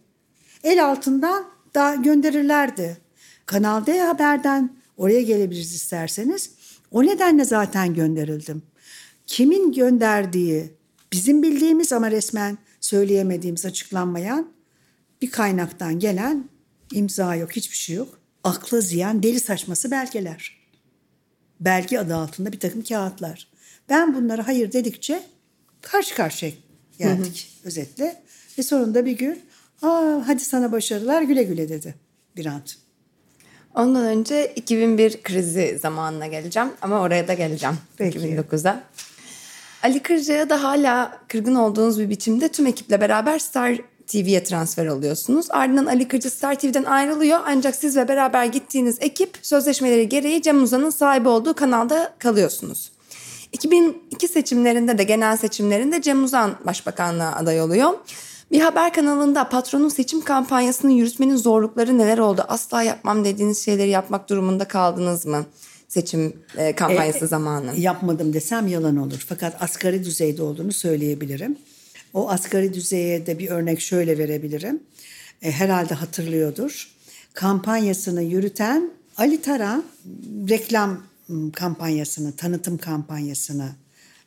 [0.65, 1.45] El altından
[1.75, 2.99] da gönderirlerdi.
[3.47, 6.51] Kanal D Haber'den oraya gelebiliriz isterseniz.
[6.91, 8.63] O nedenle zaten gönderildim.
[9.27, 10.73] Kimin gönderdiği
[11.13, 14.53] bizim bildiğimiz ama resmen söyleyemediğimiz açıklanmayan
[15.23, 16.45] bir kaynaktan gelen
[16.93, 18.19] imza yok hiçbir şey yok.
[18.45, 20.59] Akla ziyan deli saçması belgeler
[21.61, 23.49] belge adı altında bir takım kağıtlar.
[23.89, 25.23] Ben bunlara hayır dedikçe
[25.83, 26.53] karşı karşıya
[26.99, 27.69] geldik hı hı.
[27.69, 28.23] özetle.
[28.59, 29.41] Ve sonunda bir gün
[29.83, 31.95] Aa, hadi sana başarılar güle güle dedi
[32.37, 32.63] bir an.
[33.75, 38.19] Ondan önce 2001 krizi zamanına geleceğim ama oraya da geleceğim Peki.
[38.19, 38.81] 2009'a.
[39.83, 43.77] Ali Kırca'ya da hala kırgın olduğunuz bir biçimde tüm ekiple beraber Star
[44.07, 45.47] TV'ye transfer oluyorsunuz.
[45.51, 50.63] Ardından Ali Kırcı Star TV'den ayrılıyor ancak siz ve beraber gittiğiniz ekip sözleşmeleri gereği Cem
[50.63, 52.93] Uzan'ın sahibi olduğu kanalda kalıyorsunuz.
[53.53, 57.91] 2002 seçimlerinde de genel seçimlerinde Cem Uzan başbakanlığa aday oluyor.
[58.53, 62.45] Bir haber kanalında patronun seçim kampanyasını yürütmenin zorlukları neler oldu?
[62.49, 65.47] Asla yapmam dediğiniz şeyleri yapmak durumunda kaldınız mı?
[65.89, 67.81] seçim e, kampanyası e, zamanı.
[67.81, 69.25] Yapmadım desem yalan olur.
[69.29, 71.59] Fakat asgari düzeyde olduğunu söyleyebilirim.
[72.15, 74.83] O asgari düzeye de bir örnek şöyle verebilirim.
[75.43, 76.89] E, herhalde hatırlıyordur.
[77.35, 79.85] Kampanyasını yürüten Ali Taran
[80.49, 81.03] reklam
[81.53, 83.69] kampanyasını, tanıtım kampanyasını,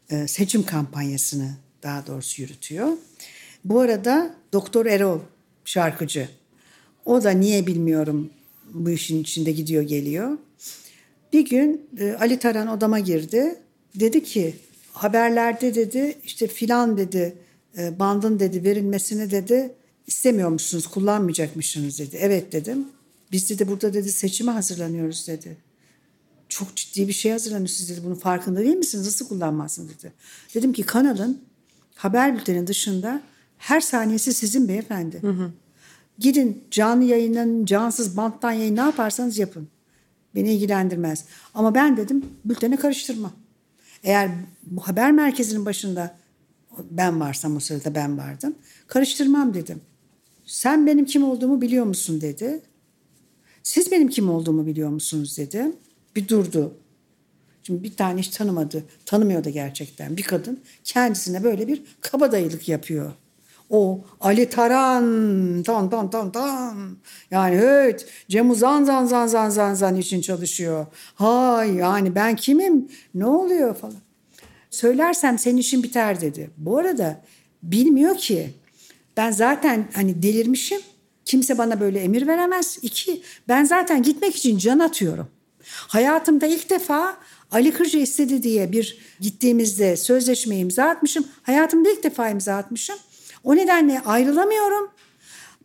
[0.09, 1.51] e, seçim kampanyasını
[1.83, 2.87] daha doğrusu yürütüyor.
[3.65, 5.19] Bu arada Doktor Erol
[5.65, 6.29] şarkıcı.
[7.05, 8.29] O da niye bilmiyorum
[8.73, 10.37] bu işin içinde gidiyor geliyor.
[11.33, 13.55] Bir gün e, Ali Taran odama girdi.
[13.95, 14.55] Dedi ki
[14.93, 17.35] haberlerde dedi işte filan dedi
[17.77, 19.75] e, bandın dedi verilmesini dedi
[20.07, 22.17] istemiyor musunuz kullanmayacakmışsınız dedi.
[22.19, 22.87] Evet dedim.
[23.31, 25.57] Biz dedi burada dedi seçime hazırlanıyoruz dedi.
[26.49, 28.01] Çok ciddi bir şey hazırlanıyorsunuz dedi.
[28.05, 29.05] Bunun farkında değil misiniz?
[29.05, 30.13] Nasıl kullanmazsınız dedi.
[30.53, 31.41] Dedim ki kanalın
[31.95, 33.21] haber bültenin dışında
[33.61, 35.21] her saniyesi sizin beyefendi.
[35.21, 35.51] Hı hı.
[36.19, 39.67] Gidin canlı yayından, cansız banttan yayın ne yaparsanız yapın.
[40.35, 41.25] Beni ilgilendirmez.
[41.53, 43.31] Ama ben dedim bültene karıştırma.
[44.03, 44.31] Eğer
[44.63, 46.17] bu haber merkezinin başında
[46.91, 48.55] ben varsam o sırada ben vardım.
[48.87, 49.81] Karıştırmam dedim.
[50.45, 52.61] Sen benim kim olduğumu biliyor musun dedi.
[53.63, 55.71] Siz benim kim olduğumu biliyor musunuz dedi.
[56.15, 56.73] Bir durdu.
[57.63, 58.83] Şimdi bir tane hiç tanımadı.
[59.05, 60.17] Tanımıyor da gerçekten.
[60.17, 63.13] Bir kadın kendisine böyle bir kabadayılık yapıyor.
[63.71, 66.97] O Ali Taran tan tan tan tan.
[67.31, 70.85] Yani evet Cem Uzan zan zan zan zan zan için çalışıyor.
[71.15, 72.87] Hay yani ben kimim?
[73.15, 74.01] Ne oluyor falan.
[74.69, 76.49] Söylersem senin işin biter dedi.
[76.57, 77.21] Bu arada
[77.63, 78.49] bilmiyor ki
[79.17, 80.81] ben zaten hani delirmişim.
[81.25, 82.79] Kimse bana böyle emir veremez.
[82.81, 85.27] İki, ben zaten gitmek için can atıyorum.
[85.63, 87.17] Hayatımda ilk defa
[87.51, 91.27] Ali Kırca istedi diye bir gittiğimizde sözleşme imza atmışım.
[91.43, 92.95] Hayatımda ilk defa imza atmışım.
[93.43, 94.91] O nedenle ayrılamıyorum.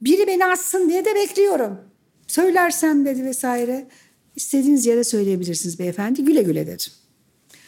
[0.02, 1.78] Biri beni atsın diye de bekliyorum.
[2.26, 3.86] Söylersem dedi vesaire.
[4.36, 6.24] İstediğiniz yere söyleyebilirsiniz beyefendi.
[6.24, 6.92] Güle güle dedim.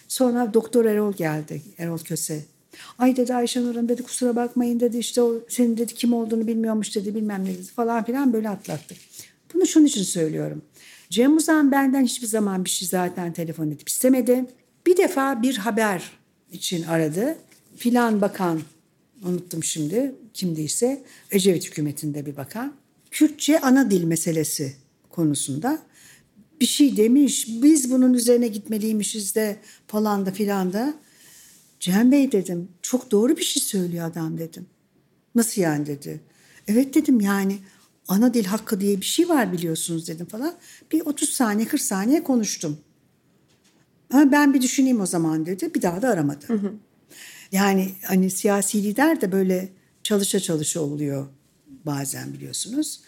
[0.08, 1.62] Sonra doktor Erol geldi.
[1.78, 2.44] Erol Köse.
[2.98, 6.96] Ay dedi Ayşenur Hanım dedi kusura bakmayın dedi işte o senin dedi kim olduğunu bilmiyormuş
[6.96, 8.98] dedi bilmem ne dedi falan filan böyle atlattık.
[9.54, 10.62] Bunu şunun için söylüyorum.
[11.10, 14.44] Cem Uzan benden hiçbir zaman bir şey zaten telefon edip istemedi.
[14.86, 16.12] Bir defa bir haber
[16.52, 17.38] için aradı.
[17.76, 18.60] Filan bakan
[19.24, 22.74] unuttum şimdi kimdiyse Ecevit hükümetinde bir bakan.
[23.10, 24.76] Kürtçe ana dil meselesi
[25.10, 25.82] konusunda
[26.60, 27.48] bir şey demiş.
[27.62, 29.56] Biz bunun üzerine gitmeliymişiz de
[29.86, 30.94] falan da filan da.
[31.80, 34.66] Cem Bey dedim çok doğru bir şey söylüyor adam dedim.
[35.34, 36.20] Nasıl yani dedi.
[36.68, 37.58] Evet dedim yani
[38.08, 40.54] ana dil hakkı diye bir şey var biliyorsunuz dedim falan.
[40.92, 42.78] Bir 30 saniye 40 saniye konuştum.
[44.12, 45.74] Ama ben bir düşüneyim o zaman dedi.
[45.74, 46.48] Bir daha da aramadı.
[46.48, 46.74] Hı hı.
[47.52, 49.68] Yani hani siyasi lider de böyle
[50.02, 51.26] çalışa çalışa oluyor
[51.86, 53.00] bazen biliyorsunuz.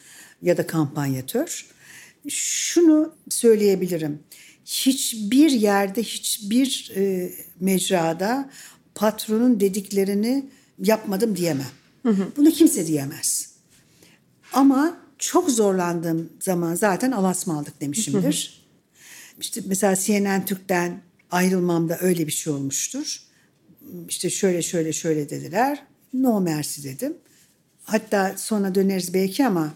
[0.42, 1.66] Ya da kampanyatör.
[2.28, 4.18] Şunu söyleyebilirim.
[4.64, 8.50] Hiçbir yerde, hiçbir e, mecrada
[8.94, 10.46] patronun dediklerini
[10.78, 11.70] yapmadım diyemem.
[12.02, 12.28] Hı hı.
[12.36, 13.50] Bunu kimse diyemez.
[14.52, 18.54] Ama çok zorlandığım zaman zaten alasma aldık demişimdir.
[18.56, 18.60] Hı
[19.36, 19.40] hı.
[19.40, 23.29] İşte mesela CNN Türk'ten ayrılmamda öyle bir şey olmuştur.
[24.08, 25.82] İşte şöyle şöyle şöyle dediler.
[26.14, 27.16] No mercy dedim.
[27.82, 29.74] Hatta sonra döneriz belki ama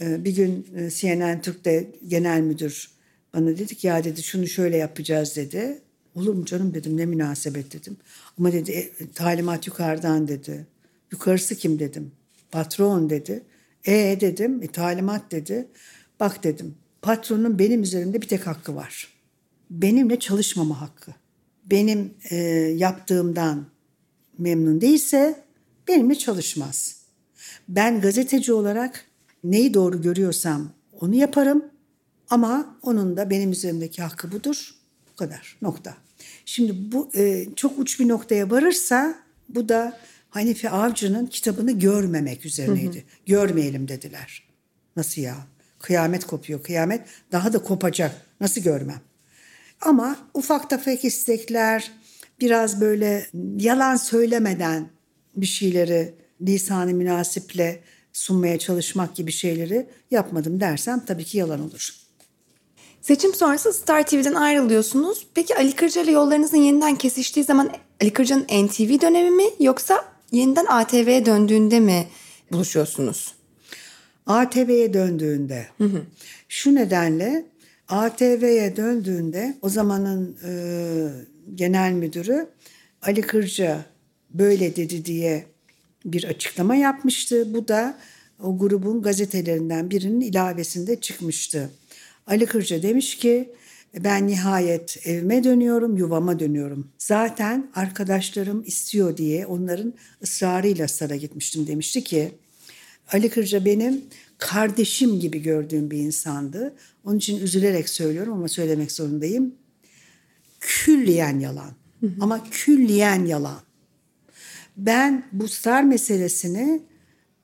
[0.00, 2.90] e, bir gün e, CNN Türk'te genel müdür
[3.34, 5.78] bana dedi ki ya dedi şunu şöyle yapacağız dedi.
[6.14, 7.96] Olur mu canım dedim ne münasebet dedim.
[8.38, 10.66] Ama dedi e, talimat yukarıdan dedi.
[11.12, 12.12] Yukarısı kim dedim.
[12.50, 13.42] Patron dedi.
[13.84, 15.68] E dedim e, talimat dedi.
[16.20, 19.08] Bak dedim patronun benim üzerimde bir tek hakkı var.
[19.70, 21.12] Benimle çalışmama hakkı.
[21.66, 22.36] Benim e,
[22.76, 23.66] yaptığımdan
[24.38, 25.44] memnun değilse
[25.88, 26.96] benimle çalışmaz.
[27.68, 29.04] Ben gazeteci olarak
[29.44, 31.64] neyi doğru görüyorsam onu yaparım.
[32.30, 34.74] Ama onun da benim üzerimdeki hakkı budur.
[35.12, 35.56] Bu kadar.
[35.62, 35.94] Nokta.
[36.44, 39.98] Şimdi bu e, çok uç bir noktaya varırsa bu da
[40.30, 42.96] Hanifi Avcı'nın kitabını görmemek üzerineydi.
[42.96, 43.04] Hı hı.
[43.26, 44.48] Görmeyelim dediler.
[44.96, 45.36] Nasıl ya?
[45.78, 46.62] Kıyamet kopuyor.
[46.62, 48.26] Kıyamet daha da kopacak.
[48.40, 49.00] Nasıl görmem?
[49.80, 51.92] Ama ufak tefek istekler,
[52.40, 53.26] biraz böyle
[53.58, 54.88] yalan söylemeden
[55.36, 57.80] bir şeyleri lisanı münasiple
[58.12, 61.94] sunmaya çalışmak gibi şeyleri yapmadım dersem tabii ki yalan olur.
[63.00, 65.26] Seçim sonrası Star TV'den ayrılıyorsunuz.
[65.34, 67.70] Peki Ali Kırca ile yollarınızın yeniden kesiştiği zaman
[68.00, 72.08] Ali Kırca'nın NTV dönemi mi yoksa yeniden ATV'ye döndüğünde mi
[72.52, 73.34] buluşuyorsunuz?
[74.26, 75.66] ATV'ye döndüğünde.
[75.78, 76.02] Hı hı.
[76.48, 77.46] Şu nedenle
[77.88, 80.52] ATV'ye döndüğünde o zamanın e,
[81.54, 82.48] genel müdürü
[83.02, 83.84] Ali Kırca
[84.30, 85.46] böyle dedi diye
[86.04, 87.54] bir açıklama yapmıştı.
[87.54, 87.98] Bu da
[88.42, 91.70] o grubun gazetelerinden birinin ilavesinde çıkmıştı.
[92.26, 93.50] Ali Kırca demiş ki
[93.94, 96.88] ben nihayet evime dönüyorum, yuvama dönüyorum.
[96.98, 102.32] Zaten arkadaşlarım istiyor diye onların ısrarıyla Star'a gitmiştim demişti ki
[103.12, 104.04] Ali Kırca benim
[104.38, 106.74] kardeşim gibi gördüğüm bir insandı.
[107.04, 109.54] Onun için üzülerek söylüyorum ama söylemek zorundayım.
[110.60, 111.70] Külliyen yalan.
[112.20, 113.60] Ama külliyen yalan.
[114.76, 116.82] Ben bu star meselesini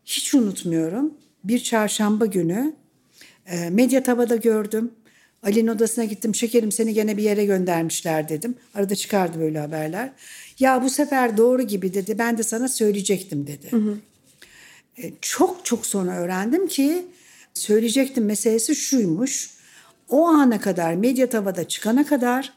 [0.04, 1.14] hiç unutmuyorum.
[1.44, 2.74] Bir çarşamba günü
[3.46, 4.90] e, Medya Tava'da gördüm.
[5.42, 6.34] Ali'nin odasına gittim.
[6.34, 8.54] Şekerim seni gene bir yere göndermişler dedim.
[8.74, 10.12] Arada çıkardı böyle haberler.
[10.58, 12.18] Ya bu sefer doğru gibi dedi.
[12.18, 13.66] Ben de sana söyleyecektim dedi.
[13.70, 13.98] Hı hı.
[14.96, 17.06] E, çok çok sonra öğrendim ki
[17.54, 19.50] söyleyecektim meselesi şuymuş.
[20.08, 22.52] O ana kadar Medya Tava'da çıkana kadar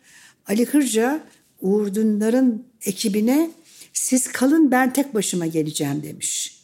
[0.47, 1.19] Ali Kırca
[1.61, 3.51] Uğur Dündar'ın ekibine
[3.93, 6.61] siz kalın ben tek başıma geleceğim demiş.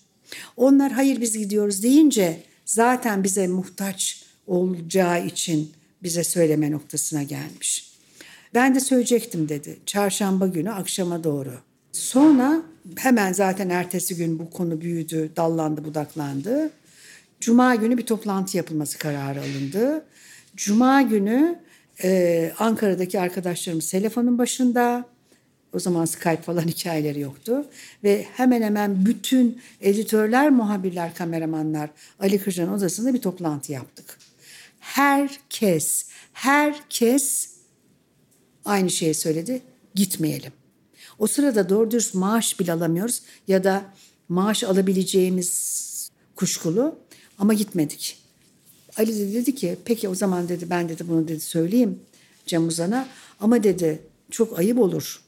[0.57, 5.72] Onlar hayır biz gidiyoruz deyince zaten bize muhtaç olacağı için
[6.03, 7.91] bize söyleme noktasına gelmiş.
[8.53, 9.80] Ben de söyleyecektim dedi.
[9.86, 11.53] Çarşamba günü akşama doğru.
[11.91, 12.61] Sonra
[12.97, 16.71] hemen zaten ertesi gün bu konu büyüdü, dallandı, budaklandı.
[17.39, 20.05] Cuma günü bir toplantı yapılması kararı alındı.
[20.55, 21.59] Cuma günü
[22.03, 25.05] e, Ankara'daki arkadaşlarımız telefonun başında.
[25.73, 27.65] O zaman Skype falan hikayeleri yoktu.
[28.03, 31.89] Ve hemen hemen bütün editörler, muhabirler, kameramanlar
[32.19, 34.17] Ali Kırcan'ın odasında bir toplantı yaptık.
[34.79, 37.49] Herkes, herkes
[38.65, 39.61] aynı şeyi söyledi.
[39.95, 40.61] Gitmeyelim.
[41.22, 43.86] O sırada doğru dürüst maaş bile alamıyoruz ya da
[44.30, 46.95] maaş alabileceğimiz kuşkulu
[47.38, 48.17] ama gitmedik.
[48.97, 51.99] Ali de dedi ki peki o zaman dedi ben dedi bunu dedi söyleyeyim.
[52.45, 53.07] Cem Uzan'a.
[53.39, 54.01] Ama dedi
[54.32, 55.22] çok ayıp olur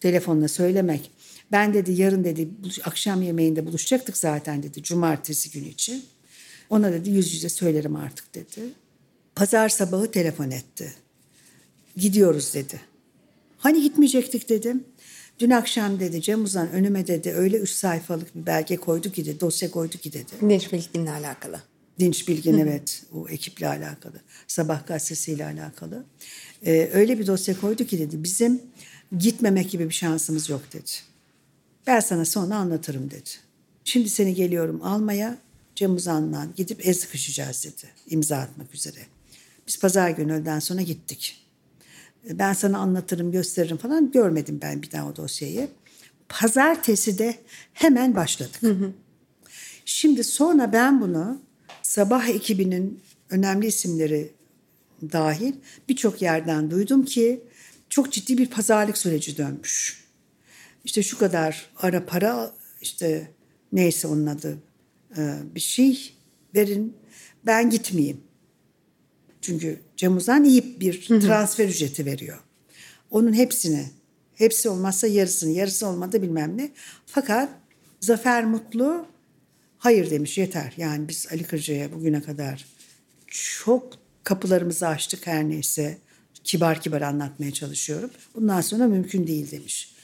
[0.00, 1.10] telefonla söylemek.
[1.52, 2.48] Ben dedi yarın dedi
[2.84, 6.04] akşam yemeğinde buluşacaktık zaten dedi cumartesi günü için.
[6.70, 8.60] Ona dedi yüz yüze söylerim artık dedi.
[9.34, 10.92] Pazar sabahı telefon etti.
[11.96, 12.80] Gidiyoruz dedi.
[13.58, 14.84] Hani gitmeyecektik dedim.
[15.38, 19.40] Dün akşam dedi Cem Uzan önüme dedi öyle üç sayfalık bir belge koydu ki dedi
[19.40, 20.32] dosya koydu ki dedi.
[20.50, 21.60] Dinç Bilgin'le alakalı.
[21.98, 24.20] Dinç Bilgin evet o ekiple alakalı.
[24.46, 26.04] Sabah gazetesiyle alakalı.
[26.66, 28.62] Ee, öyle bir dosya koydu ki dedi bizim
[29.18, 30.90] gitmemek gibi bir şansımız yok dedi.
[31.86, 33.30] Ben sana sonra anlatırım dedi.
[33.84, 35.38] Şimdi seni geliyorum almaya
[35.74, 37.90] Cem Uzan'la gidip el sıkışacağız dedi.
[38.10, 39.00] imza atmak üzere.
[39.68, 41.45] Biz pazar günü öğleden sonra gittik.
[42.30, 45.68] Ben sana anlatırım gösteririm falan görmedim ben bir daha o dosyayı.
[46.28, 47.34] Pazartesi de
[47.72, 48.62] hemen başladık.
[48.62, 48.92] Hı hı.
[49.84, 51.40] Şimdi sonra ben bunu
[51.82, 53.00] sabah ekibinin
[53.30, 54.32] önemli isimleri
[55.12, 55.52] dahil
[55.88, 57.40] birçok yerden duydum ki
[57.88, 60.04] çok ciddi bir pazarlık süreci dönmüş.
[60.84, 63.30] İşte şu kadar ara para işte
[63.72, 64.58] neyse onun adı
[65.54, 66.12] bir şey
[66.54, 66.96] verin
[67.46, 68.20] ben gitmeyeyim.
[69.46, 72.38] Çünkü Cem Uzan iyi bir transfer ücreti veriyor.
[73.10, 73.86] Onun hepsini,
[74.34, 76.70] hepsi olmazsa yarısını, yarısı olmadı bilmem ne.
[77.06, 77.48] Fakat
[78.00, 79.06] Zafer Mutlu
[79.78, 80.74] hayır demiş yeter.
[80.76, 82.66] Yani biz Ali Kırca'ya bugüne kadar
[83.26, 85.98] çok kapılarımızı açtık her neyse.
[86.44, 88.10] Kibar kibar anlatmaya çalışıyorum.
[88.34, 89.94] Bundan sonra mümkün değil demiş.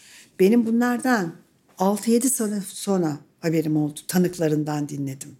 [0.40, 1.34] Benim bunlardan
[1.78, 4.00] 6-7 sene sonra haberim oldu.
[4.08, 5.36] Tanıklarından dinledim.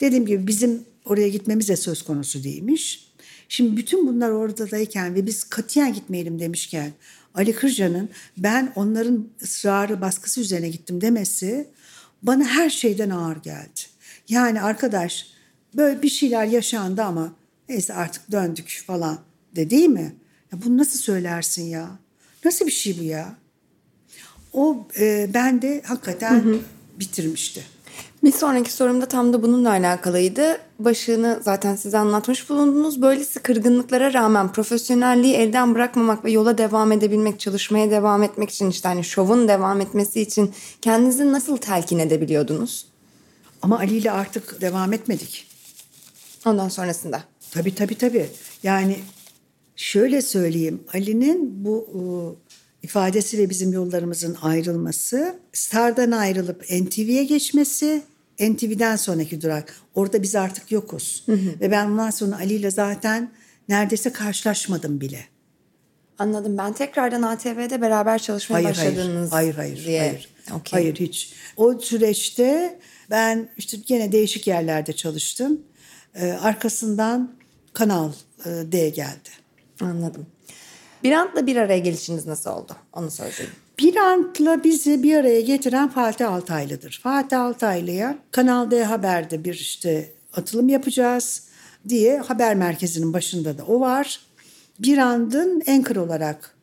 [0.00, 3.09] Dediğim gibi bizim oraya gitmemiz de söz konusu değilmiş.
[3.52, 6.92] Şimdi bütün bunlar oradayken ve biz katiyen gitmeyelim demişken
[7.34, 11.68] Ali Kırca'nın ben onların ısrarı baskısı üzerine gittim demesi
[12.22, 13.80] bana her şeyden ağır geldi.
[14.28, 15.26] Yani arkadaş
[15.76, 17.32] böyle bir şeyler yaşandı ama
[17.68, 19.18] neyse artık döndük falan
[19.56, 20.14] de değil mi?
[20.52, 21.90] Ya bunu nasıl söylersin ya?
[22.44, 23.36] Nasıl bir şey bu ya?
[24.52, 26.60] O e, bende hakikaten hı hı.
[26.98, 27.64] bitirmişti.
[28.24, 30.58] Bir sonraki sorumda tam da bununla alakalıydı.
[30.78, 33.02] Başını zaten size anlatmış bulundunuz.
[33.02, 38.88] Böylesi kırgınlıklara rağmen profesyonelliği elden bırakmamak ve yola devam edebilmek, çalışmaya devam etmek için işte
[38.88, 40.52] hani şovun devam etmesi için
[40.82, 42.86] kendinizi nasıl telkin edebiliyordunuz?
[43.62, 45.46] Ama Ali ile artık devam etmedik.
[46.46, 47.22] Ondan sonrasında.
[47.50, 48.26] Tabii tabii tabii.
[48.62, 48.96] Yani
[49.76, 50.80] şöyle söyleyeyim.
[50.94, 52.36] Ali'nin bu
[52.82, 58.02] ifadesi ve bizim yollarımızın ayrılması, Star'dan ayrılıp NTV'ye geçmesi,
[58.40, 59.76] NTV'den sonraki durak.
[59.94, 61.22] Orada biz artık yokuz.
[61.26, 61.60] Hı hı.
[61.60, 63.30] Ve ben ondan sonra Ali ile zaten
[63.68, 65.24] neredeyse karşılaşmadım bile.
[66.18, 66.58] Anladım.
[66.58, 70.00] Ben tekrardan ATV'de beraber çalışmaya hayır, başladınız hayır, hayır, hayır, diye.
[70.00, 70.82] Hayır, okay.
[70.82, 71.32] hayır hiç.
[71.56, 72.78] O süreçte
[73.10, 75.60] ben işte gene değişik yerlerde çalıştım.
[76.14, 77.34] Ee, arkasından
[77.72, 78.12] Kanal
[78.44, 79.28] e, D geldi.
[79.80, 80.26] Anladım.
[81.02, 82.76] Birant'la bir araya gelişiniz nasıl oldu?
[82.92, 83.52] Onu söyleyeyim.
[83.80, 87.00] Birant'la bizi bir araya getiren Fatih Altaylı'dır.
[87.02, 91.48] Fatih Altaylı'ya Kanal D Haber'de bir işte atılım yapacağız
[91.88, 94.20] diye haber merkezinin başında da o var.
[94.78, 96.56] Birant'ın anchor olarak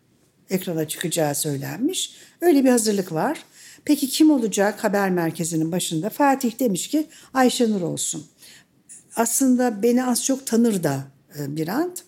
[0.50, 2.16] ekrana çıkacağı söylenmiş.
[2.42, 3.44] Öyle bir hazırlık var.
[3.86, 6.10] Peki kim olacak haber merkezinin başında?
[6.10, 8.26] Fatih demiş ki Ayşenur olsun.
[9.16, 11.04] Aslında beni az çok tanır da
[11.40, 12.04] e, Birant.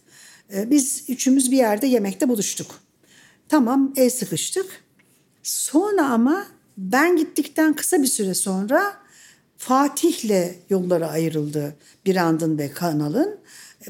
[0.53, 2.80] E, biz üçümüz bir yerde yemekte buluştuk.
[3.47, 4.89] Tamam el sıkıştık.
[5.50, 6.45] Sonra ama
[6.78, 8.93] ben gittikten kısa bir süre sonra
[9.58, 11.76] Fatih'le yolları ayrıldı
[12.06, 13.39] Birand'ın ve kanalın.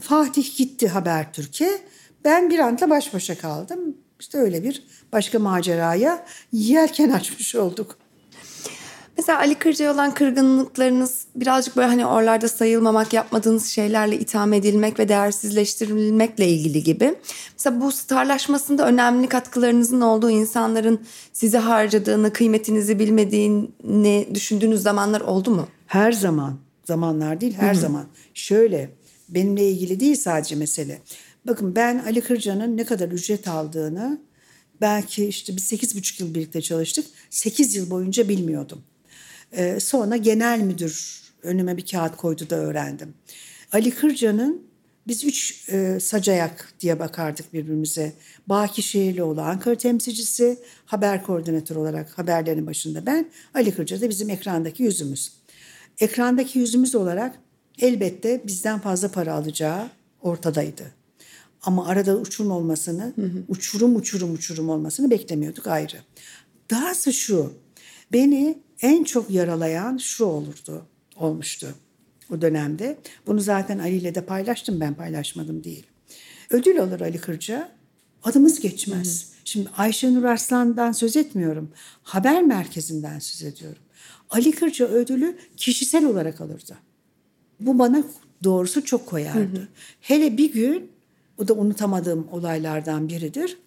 [0.01, 1.81] Fatih gitti Habertürk'e.
[2.23, 3.97] Ben Birand'la baş başa kaldım.
[4.19, 7.97] İşte öyle bir başka maceraya yelken açmış olduk.
[9.19, 15.09] Mesela Ali Kırca'ya olan kırgınlıklarınız birazcık böyle hani oralarda sayılmamak, yapmadığınız şeylerle itham edilmek ve
[15.09, 17.15] değersizleştirilmekle ilgili gibi.
[17.53, 21.01] Mesela bu starlaşmasında önemli katkılarınızın olduğu insanların
[21.33, 25.67] sizi harcadığını, kıymetinizi bilmediğini düşündüğünüz zamanlar oldu mu?
[25.87, 26.57] Her zaman.
[26.85, 27.81] Zamanlar değil, her Hı-hı.
[27.81, 28.05] zaman.
[28.33, 28.89] Şöyle,
[29.29, 31.01] benimle ilgili değil sadece mesele.
[31.47, 34.19] Bakın ben Ali Kırca'nın ne kadar ücret aldığını
[34.81, 37.05] belki işte biz sekiz buçuk yıl birlikte çalıştık.
[37.29, 38.81] Sekiz yıl boyunca bilmiyordum.
[39.51, 43.13] Ee, sonra genel müdür önüme bir kağıt koydu da öğrendim.
[43.71, 44.69] Ali Kırca'nın
[45.07, 48.13] biz üç e, sacayak diye bakardık birbirimize.
[48.47, 53.31] Baki Şehirlioğlu Ankara temsilcisi, haber koordinatörü olarak haberlerin başında ben.
[53.53, 55.33] Ali Kırca da bizim ekrandaki yüzümüz.
[55.99, 57.39] Ekrandaki yüzümüz olarak
[57.79, 59.89] elbette bizden fazla para alacağı
[60.21, 60.91] ortadaydı.
[61.61, 63.43] Ama arada uçurum olmasını, hı hı.
[63.47, 65.97] uçurum uçurum uçurum olmasını beklemiyorduk ayrı.
[66.71, 67.53] Dahası şu,
[68.13, 71.67] beni en çok yaralayan şu olurdu, olmuştu
[72.31, 72.97] o dönemde.
[73.27, 75.85] Bunu zaten Ali ile de paylaştım ben paylaşmadım değil.
[76.49, 77.71] Ödül alır Ali Kırca.
[78.23, 79.31] Adımız geçmez.
[79.45, 81.71] Şimdi Ayşenur Arslan'dan söz etmiyorum.
[82.03, 83.81] Haber merkezinden söz ediyorum.
[84.29, 86.77] Ali Kırca ödülü kişisel olarak alırdı.
[87.59, 88.03] Bu bana
[88.43, 89.67] doğrusu çok koyardı.
[90.01, 90.91] Hele bir gün,
[91.37, 93.57] o da unutamadığım olaylardan biridir.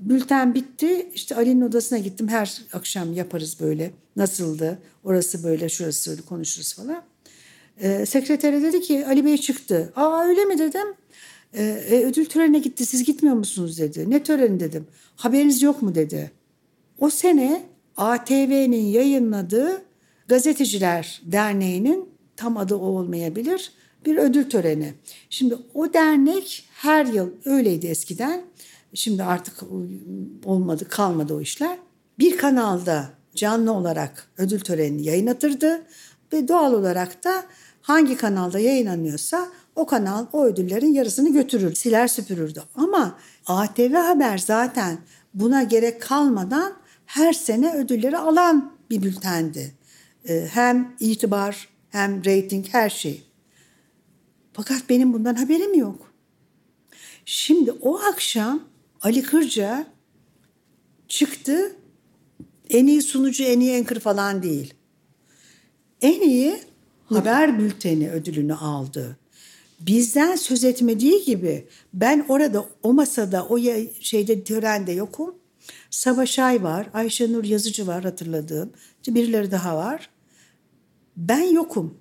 [0.00, 1.10] Bülten bitti.
[1.14, 2.28] İşte Ali'nin odasına gittim.
[2.28, 3.90] Her akşam yaparız böyle.
[4.16, 4.78] Nasıldı?
[5.04, 7.02] Orası böyle, şurası öyle konuşuruz falan.
[7.80, 9.92] Ee, sekretere dedi ki Ali Bey çıktı.
[9.96, 10.86] Aa öyle mi dedim.
[11.54, 12.86] Ee, e, ödül törenine gitti.
[12.86, 14.10] Siz gitmiyor musunuz dedi.
[14.10, 14.86] Ne töreni dedim.
[15.16, 16.30] Haberiniz yok mu dedi.
[16.98, 17.62] O sene
[17.96, 19.82] ATV'nin yayınladığı
[20.28, 23.72] Gazeteciler Derneği'nin tam adı o olmayabilir
[24.06, 24.94] bir ödül töreni.
[25.30, 28.42] Şimdi o dernek her yıl öyleydi eskiden.
[28.94, 29.54] Şimdi artık
[30.44, 31.78] olmadı kalmadı o işler.
[32.18, 35.82] Bir kanalda canlı olarak ödül törenini yayınlatırdı
[36.32, 37.44] ve doğal olarak da
[37.82, 42.62] hangi kanalda yayınlanıyorsa o kanal o ödüllerin yarısını götürür, siler süpürürdü.
[42.74, 44.98] Ama ATV Haber zaten
[45.34, 46.72] buna gerek kalmadan
[47.06, 49.74] her sene ödülleri alan bir bültendi.
[50.28, 53.26] Ee, hem itibar hem reyting her şey.
[54.52, 56.12] Fakat benim bundan haberim yok.
[57.24, 58.62] Şimdi o akşam
[59.04, 59.86] Ali Kırca
[61.08, 61.76] çıktı.
[62.70, 64.74] En iyi sunucu, en iyi anchor falan değil.
[66.00, 66.60] En iyi
[67.06, 69.16] haber bülteni ödülünü aldı.
[69.80, 73.58] Bizden söz etmediği gibi ben orada o masada o
[74.00, 75.34] şeyde törende yokum.
[75.90, 78.72] Savaş Ay var, Ayşenur Yazıcı var hatırladığım.
[79.08, 80.10] Birileri daha var.
[81.16, 81.98] Ben yokum.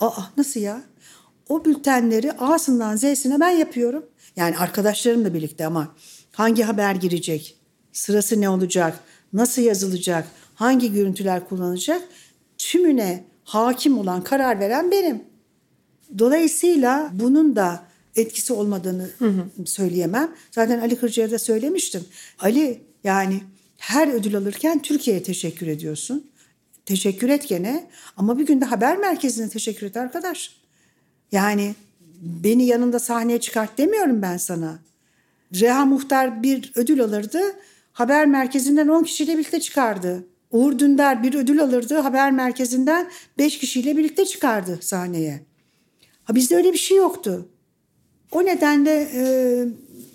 [0.00, 0.82] Aa nasıl ya?
[1.48, 4.04] O bültenleri A'sından Z'sine ben yapıyorum.
[4.36, 5.94] Yani arkadaşlarımla birlikte ama
[6.32, 7.56] hangi haber girecek?
[7.92, 9.00] Sırası ne olacak?
[9.32, 10.26] Nasıl yazılacak?
[10.54, 12.02] Hangi görüntüler kullanılacak?
[12.58, 15.22] Tümüne hakim olan, karar veren benim.
[16.18, 17.84] Dolayısıyla bunun da
[18.16, 19.66] etkisi olmadığını hı hı.
[19.66, 20.34] söyleyemem.
[20.50, 22.04] Zaten Ali Kırca'ya da söylemiştim.
[22.38, 23.40] Ali yani
[23.78, 26.30] her ödül alırken Türkiye'ye teşekkür ediyorsun.
[26.86, 30.56] Teşekkür et gene ama bir günde haber merkezine teşekkür et arkadaş.
[31.32, 31.74] Yani
[32.22, 34.78] beni yanında sahneye çıkart demiyorum ben sana.
[35.60, 37.40] Reha Muhtar bir ödül alırdı.
[37.92, 40.26] Haber merkezinden 10 kişiyle birlikte çıkardı.
[40.50, 41.98] Uğur Dündar bir ödül alırdı.
[41.98, 45.40] Haber merkezinden 5 kişiyle birlikte çıkardı sahneye.
[46.24, 47.48] Ha bizde öyle bir şey yoktu.
[48.30, 49.24] O nedenle e,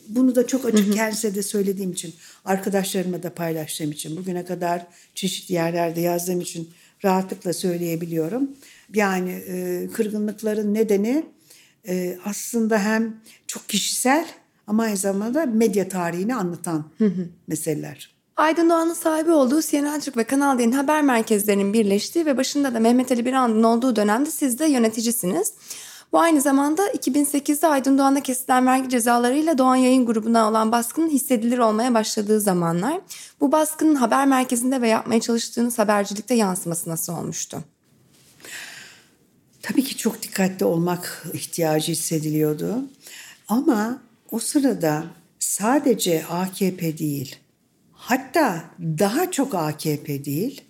[0.08, 2.14] bunu da çok açık kendisine de söylediğim için,
[2.46, 6.70] arkadaşlarıma da paylaştığım için, bugüne kadar çeşitli yerlerde yazdığım için
[7.04, 8.52] rahatlıkla söyleyebiliyorum.
[8.94, 11.24] Yani e, kırgınlıkların nedeni
[11.88, 13.16] e, aslında hem
[13.48, 14.28] çok kişisel
[14.68, 16.86] ama aynı zamanda medya tarihini anlatan
[17.48, 18.18] meseleler.
[18.38, 22.80] Aydın Doğan'ın sahibi olduğu CNN Türk ve Kanal D'nin haber merkezlerinin birleştiği ve başında da
[22.80, 25.54] Mehmet Ali Birand'ın olduğu dönemde siz de yöneticisiniz.
[26.12, 31.58] Bu aynı zamanda 2008'de Aydın Doğan'a kesilen vergi cezalarıyla Doğan Yayın grubuna olan baskının hissedilir
[31.58, 33.02] olmaya başladığı zamanlar.
[33.42, 37.58] Bu baskının haber merkezinde ve yapmaya çalıştığınız habercilikte yansıması nasıl olmuştu?
[39.68, 42.84] Tabii ki çok dikkatli olmak ihtiyacı hissediliyordu.
[43.48, 44.02] Ama
[44.32, 45.06] o sırada
[45.40, 47.36] sadece AKP değil,
[47.92, 50.62] hatta daha çok AKP değil,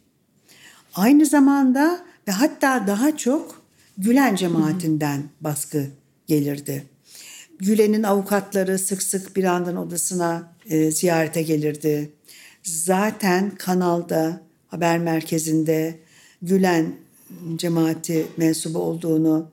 [0.93, 3.68] aynı zamanda ve hatta daha çok
[3.98, 5.88] Gülen cemaatinden baskı
[6.28, 6.84] gelirdi.
[7.60, 12.12] Gülen'in avukatları sık sık bir andan odasına e, ziyarete gelirdi.
[12.64, 16.00] Zaten kanalda, haber merkezinde
[16.41, 17.07] Gülen
[17.56, 19.52] cemaati mensubu olduğunu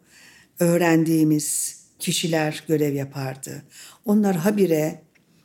[0.60, 3.62] öğrendiğimiz kişiler görev yapardı.
[4.04, 5.00] Onlar habire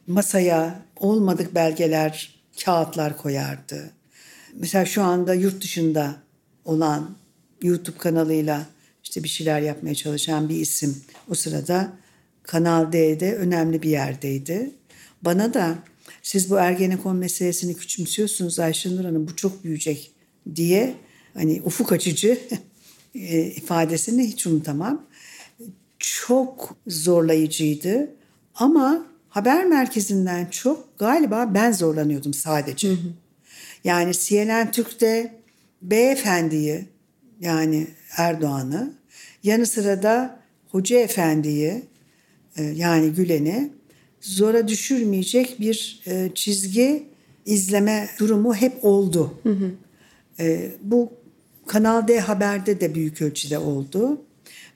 [0.08, 3.92] masaya olmadık belgeler, kağıtlar koyardı.
[4.54, 6.16] Mesela şu anda yurt dışında
[6.66, 7.16] olan
[7.62, 8.66] YouTube kanalıyla
[9.04, 11.02] işte bir şeyler yapmaya çalışan bir isim.
[11.30, 11.92] O sırada
[12.44, 14.72] Kanal D'de önemli bir yerdeydi.
[15.22, 15.76] Bana da
[16.22, 20.12] siz bu Ergenekon meselesini küçümsüyorsunuz Ayşenur Hanım bu çok büyüyecek
[20.56, 20.96] diye
[21.34, 22.40] hani ufuk açıcı
[23.16, 25.06] e, ifadesini hiç unutamam.
[26.00, 28.16] Çok zorlayıcıydı
[28.56, 32.90] ama haber merkezinden çok galiba ben zorlanıyordum sadece.
[32.90, 32.98] Hı hı.
[33.84, 35.34] Yani CNN Türk'te
[35.82, 36.86] beyefendiyi
[37.40, 38.94] yani Erdoğan'ı
[39.44, 40.40] yanı sıra da
[40.72, 41.84] Hoca Efendi'yi
[42.58, 43.72] e, yani Gülen'i
[44.22, 47.04] zora düşürmeyecek bir e, çizgi
[47.46, 49.34] izleme durumu hep oldu.
[49.44, 49.72] Hı hı.
[50.82, 51.14] Bu
[51.70, 54.22] Kanal D Haber'de de büyük ölçüde oldu.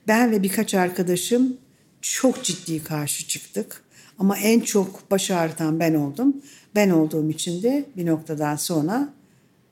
[0.08, 1.56] Ben ve birkaç arkadaşım
[2.02, 3.82] çok ciddi karşı çıktık.
[4.18, 6.36] Ama en çok baş ağrıtan ben oldum.
[6.74, 9.08] Ben olduğum için de bir noktadan sonra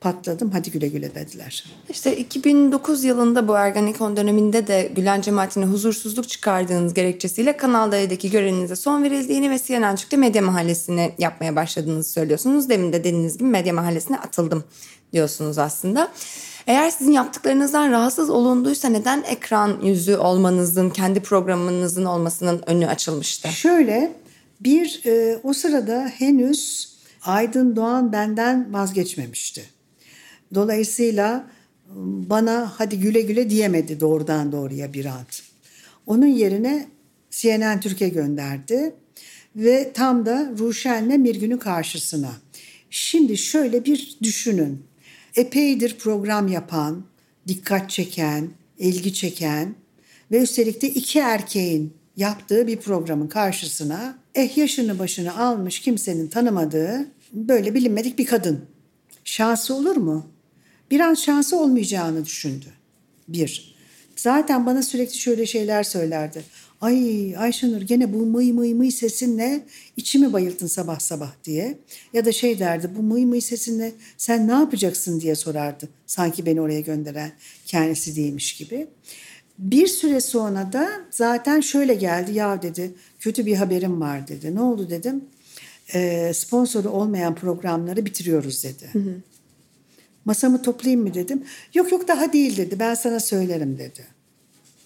[0.01, 1.65] patladım hadi güle güle dediler.
[1.89, 8.75] İşte 2009 yılında bu Ergenekon döneminde de Gülen cemaatine huzursuzluk çıkardığınız gerekçesiyle Kanal D'deki görevinize
[8.75, 12.69] son verildiğini ve CNN Türk'te Medya Mahallesi'ni yapmaya başladığınızı söylüyorsunuz.
[12.69, 14.63] Demin de dediğiniz gibi Medya Mahallesi'ne atıldım
[15.13, 16.11] diyorsunuz aslında.
[16.67, 23.47] Eğer sizin yaptıklarınızdan rahatsız olunduysa neden ekran yüzü olmanızın, kendi programınızın olmasının önü açılmıştı?
[23.47, 24.15] Şöyle
[24.59, 26.93] bir e, o sırada henüz
[27.25, 29.63] Aydın Doğan benden vazgeçmemişti.
[30.55, 31.47] Dolayısıyla
[32.29, 35.25] bana hadi güle güle diyemedi doğrudan doğruya bir an.
[36.07, 36.87] Onun yerine
[37.31, 38.95] CNN Türkiye gönderdi
[39.55, 42.31] ve tam da Ruşen'le bir günün karşısına.
[42.89, 44.83] Şimdi şöyle bir düşünün.
[45.35, 47.05] Epeydir program yapan,
[47.47, 49.75] dikkat çeken, ilgi çeken
[50.31, 57.07] ve üstelik de iki erkeğin yaptığı bir programın karşısına eh yaşını başını almış kimsenin tanımadığı
[57.31, 58.65] böyle bilinmedik bir kadın.
[59.23, 60.27] Şansı olur mu?
[60.91, 62.65] Bir an şansı olmayacağını düşündü.
[63.27, 63.75] Bir.
[64.15, 66.43] Zaten bana sürekli şöyle şeyler söylerdi.
[66.83, 69.63] Ay Ayşenur gene bu mıy mıy mıy sesinle
[69.97, 71.77] içimi bayılttın sabah sabah diye.
[72.13, 75.89] Ya da şey derdi bu mıy mıy sesinle sen ne yapacaksın diye sorardı.
[76.07, 77.31] Sanki beni oraya gönderen
[77.65, 78.87] kendisi değilmiş gibi.
[79.59, 84.55] Bir süre sonra da zaten şöyle geldi ya dedi kötü bir haberim var dedi.
[84.55, 85.25] Ne oldu dedim.
[85.93, 88.89] E, sponsoru olmayan programları bitiriyoruz dedi.
[88.93, 89.15] Hı hı.
[90.25, 91.43] Masamı toplayayım mı dedim.
[91.73, 94.05] Yok yok daha değil dedi ben sana söylerim dedi.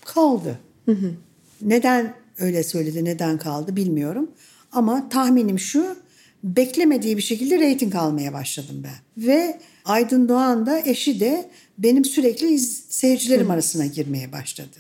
[0.06, 0.60] Kaldı.
[0.86, 1.14] Hı hı.
[1.62, 4.32] Neden öyle söyledi neden kaldı bilmiyorum.
[4.72, 5.95] Ama tahminim şu
[6.43, 9.26] beklemediği bir şekilde reyting almaya başladım ben.
[9.28, 14.78] Ve Aydın Doğan da eşi de benim sürekli iz, seyircilerim arasına girmeye başladı.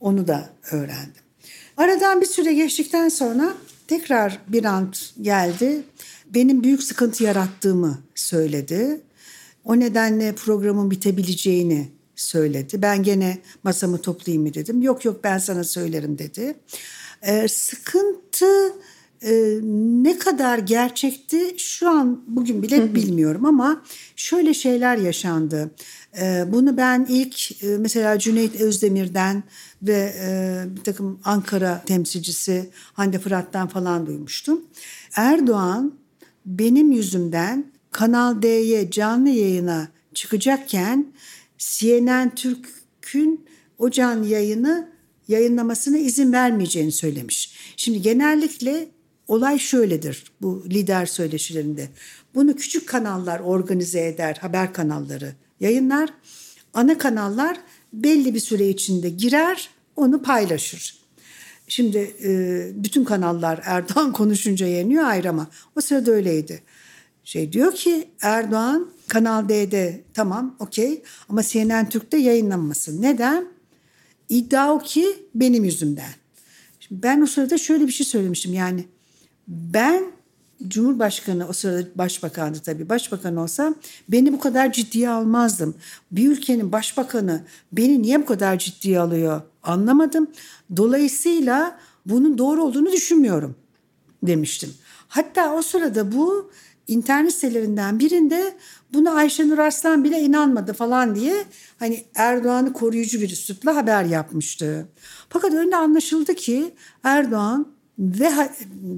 [0.00, 1.22] Onu da öğrendim.
[1.76, 3.54] Aradan bir süre geçtikten sonra
[3.88, 5.82] tekrar bir ant geldi.
[6.34, 9.00] Benim büyük sıkıntı yarattığımı söyledi.
[9.64, 11.88] O nedenle programın bitebileceğini
[12.20, 12.82] söyledi.
[12.82, 14.82] Ben gene masamı toplayayım mı dedim.
[14.82, 16.56] Yok yok ben sana söylerim dedi.
[17.22, 18.72] Ee, sıkıntı
[19.22, 19.60] e,
[20.02, 23.82] ne kadar gerçekti şu an bugün bile bilmiyorum ama
[24.16, 25.70] şöyle şeyler yaşandı.
[26.20, 29.42] E, bunu ben ilk e, mesela Cüneyt Özdemir'den
[29.82, 34.60] ve e, bir takım Ankara temsilcisi Hande Fırat'tan falan duymuştum.
[35.16, 35.94] Erdoğan
[36.46, 41.06] benim yüzümden Kanal D'ye canlı yayına çıkacakken
[41.60, 43.46] CNN Türk'ün
[43.78, 43.90] o
[44.24, 44.92] yayını
[45.28, 47.54] yayınlamasına izin vermeyeceğini söylemiş.
[47.76, 48.88] Şimdi genellikle
[49.28, 51.88] olay şöyledir bu lider söyleşilerinde.
[52.34, 56.10] Bunu küçük kanallar organize eder, haber kanalları yayınlar.
[56.74, 57.56] Ana kanallar
[57.92, 61.00] belli bir süre içinde girer, onu paylaşır.
[61.68, 62.30] Şimdi e,
[62.74, 66.62] bütün kanallar Erdoğan konuşunca yeniyor ayrı ama o sırada öyleydi.
[67.24, 73.02] Şey diyor ki Erdoğan Kanal D'de tamam okey ama CNN Türk'te yayınlanmasın.
[73.02, 73.46] Neden?
[74.28, 76.10] İddia o ki benim yüzümden.
[76.80, 78.84] Şimdi ben o sırada şöyle bir şey söylemiştim yani
[79.48, 80.04] ben
[80.68, 82.88] Cumhurbaşkanı o sırada başbakandı tabii.
[82.88, 83.74] Başbakan olsam
[84.08, 85.74] beni bu kadar ciddiye almazdım.
[86.10, 90.30] Bir ülkenin başbakanı beni niye bu kadar ciddiye alıyor anlamadım.
[90.76, 93.56] Dolayısıyla bunun doğru olduğunu düşünmüyorum
[94.22, 94.74] demiştim.
[95.08, 96.50] Hatta o sırada bu
[96.90, 98.54] internet sitelerinden birinde
[98.92, 101.44] buna Ayşenur Arslan bile inanmadı falan diye
[101.78, 104.88] hani Erdoğan'ı koruyucu bir üslupla haber yapmıştı.
[105.28, 106.74] Fakat önde anlaşıldı ki
[107.04, 108.30] Erdoğan ve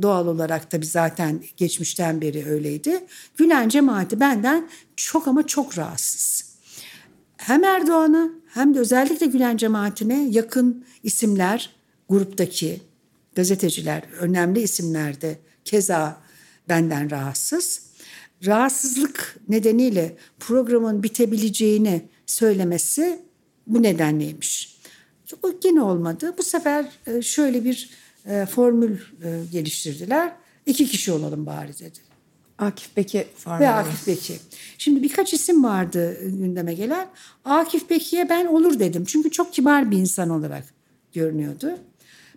[0.03, 3.07] doğal olarak tabii zaten geçmişten beri öyleydi.
[3.37, 6.53] Gülen cemaati benden çok ama çok rahatsız.
[7.37, 11.71] Hem Erdoğan'a hem de özellikle Gülen cemaatine yakın isimler
[12.09, 12.81] gruptaki
[13.35, 16.22] gazeteciler, önemli isimlerde keza
[16.73, 17.83] benden rahatsız.
[18.47, 23.21] Rahatsızlık nedeniyle programın bitebileceğini söylemesi
[23.67, 24.79] bu nedenleymiş.
[25.43, 26.35] O yine olmadı.
[26.39, 27.91] Bu sefer e, şöyle bir
[28.27, 30.33] e, formül e, geliştirdiler.
[30.67, 31.99] İki kişi olalım bari dedi.
[32.59, 33.65] Akif Beki formülü.
[33.65, 34.39] Ve Akif Beki.
[34.79, 37.09] Şimdi birkaç isim vardı gündeme gelen.
[37.45, 39.05] Akif Beki'ye ben olur dedim.
[39.05, 40.65] Çünkü çok kibar bir insan olarak
[41.13, 41.79] görünüyordu.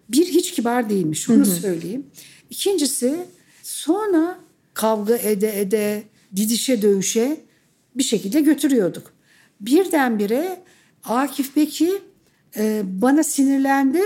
[0.09, 2.05] Bir hiç kibar değilmiş onu söyleyeyim.
[2.49, 3.25] İkincisi
[3.85, 4.39] sonra
[4.73, 6.03] kavga ede ede
[6.35, 7.37] didişe dövüşe
[7.95, 9.13] bir şekilde götürüyorduk.
[9.61, 10.63] Birdenbire
[11.03, 12.01] Akif Beki
[12.57, 14.01] e, bana sinirlendi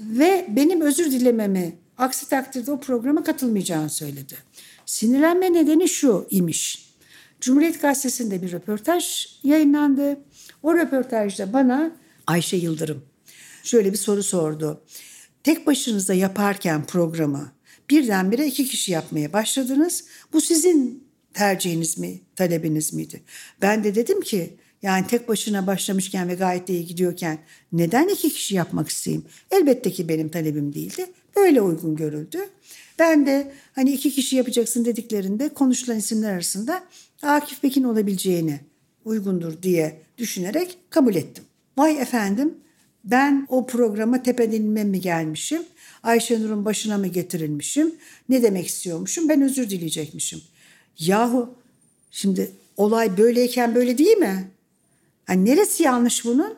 [0.00, 4.34] ve benim özür dilememi aksi takdirde o programa katılmayacağını söyledi.
[4.86, 6.90] Sinirlenme nedeni şu imiş.
[7.40, 10.20] Cumhuriyet Gazetesi'nde bir röportaj yayınlandı.
[10.62, 11.92] O röportajda bana
[12.26, 13.02] Ayşe Yıldırım
[13.62, 14.80] şöyle bir soru sordu.
[15.44, 17.52] Tek başınıza yaparken programı
[17.90, 20.04] birdenbire iki kişi yapmaya başladınız.
[20.32, 23.22] Bu sizin tercihiniz mi, talebiniz miydi?
[23.62, 27.38] Ben de dedim ki yani tek başına başlamışken ve gayet de iyi gidiyorken
[27.72, 29.24] neden iki kişi yapmak isteyeyim?
[29.50, 31.06] Elbette ki benim talebim değildi.
[31.36, 32.38] Böyle uygun görüldü.
[32.98, 36.84] Ben de hani iki kişi yapacaksın dediklerinde konuşulan isimler arasında
[37.22, 38.60] Akif Pekin olabileceğini
[39.04, 41.44] uygundur diye düşünerek kabul ettim.
[41.78, 42.54] Vay efendim
[43.04, 45.62] ben o programa tepeden inme mi gelmişim?
[46.02, 47.94] Ayşenur'un başına mı getirilmişim?
[48.28, 49.28] Ne demek istiyormuşum?
[49.28, 50.42] Ben özür dileyecekmişim.
[50.98, 51.54] Yahu
[52.10, 54.50] şimdi olay böyleyken böyle değil mi?
[55.26, 56.54] Hani neresi yanlış bunun?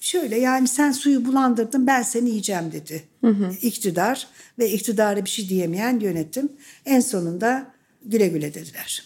[0.00, 3.04] Şöyle yani sen suyu bulandırdın ben seni yiyeceğim dedi.
[3.20, 3.52] Hı hı.
[3.62, 4.26] İktidar
[4.58, 6.52] ve iktidara bir şey diyemeyen yönetim
[6.86, 7.72] en sonunda
[8.04, 9.04] güle güle dediler.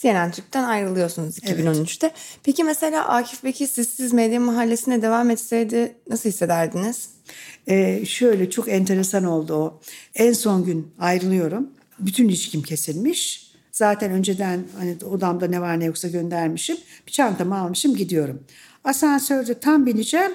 [0.00, 2.06] CNN Türk'ten ayrılıyorsunuz 2013'te.
[2.06, 2.16] Evet.
[2.42, 7.10] Peki mesela Akif Beki sizsiz medya mahallesine devam etseydi nasıl hissederdiniz?
[7.68, 9.80] Ee, şöyle çok enteresan oldu o.
[10.14, 11.70] En son gün ayrılıyorum.
[11.98, 13.50] Bütün ilişkim kesilmiş.
[13.72, 16.76] Zaten önceden hani odamda ne var ne yoksa göndermişim.
[17.06, 18.44] Bir çantamı almışım gidiyorum.
[18.84, 20.32] Asansörde tam bineceğim.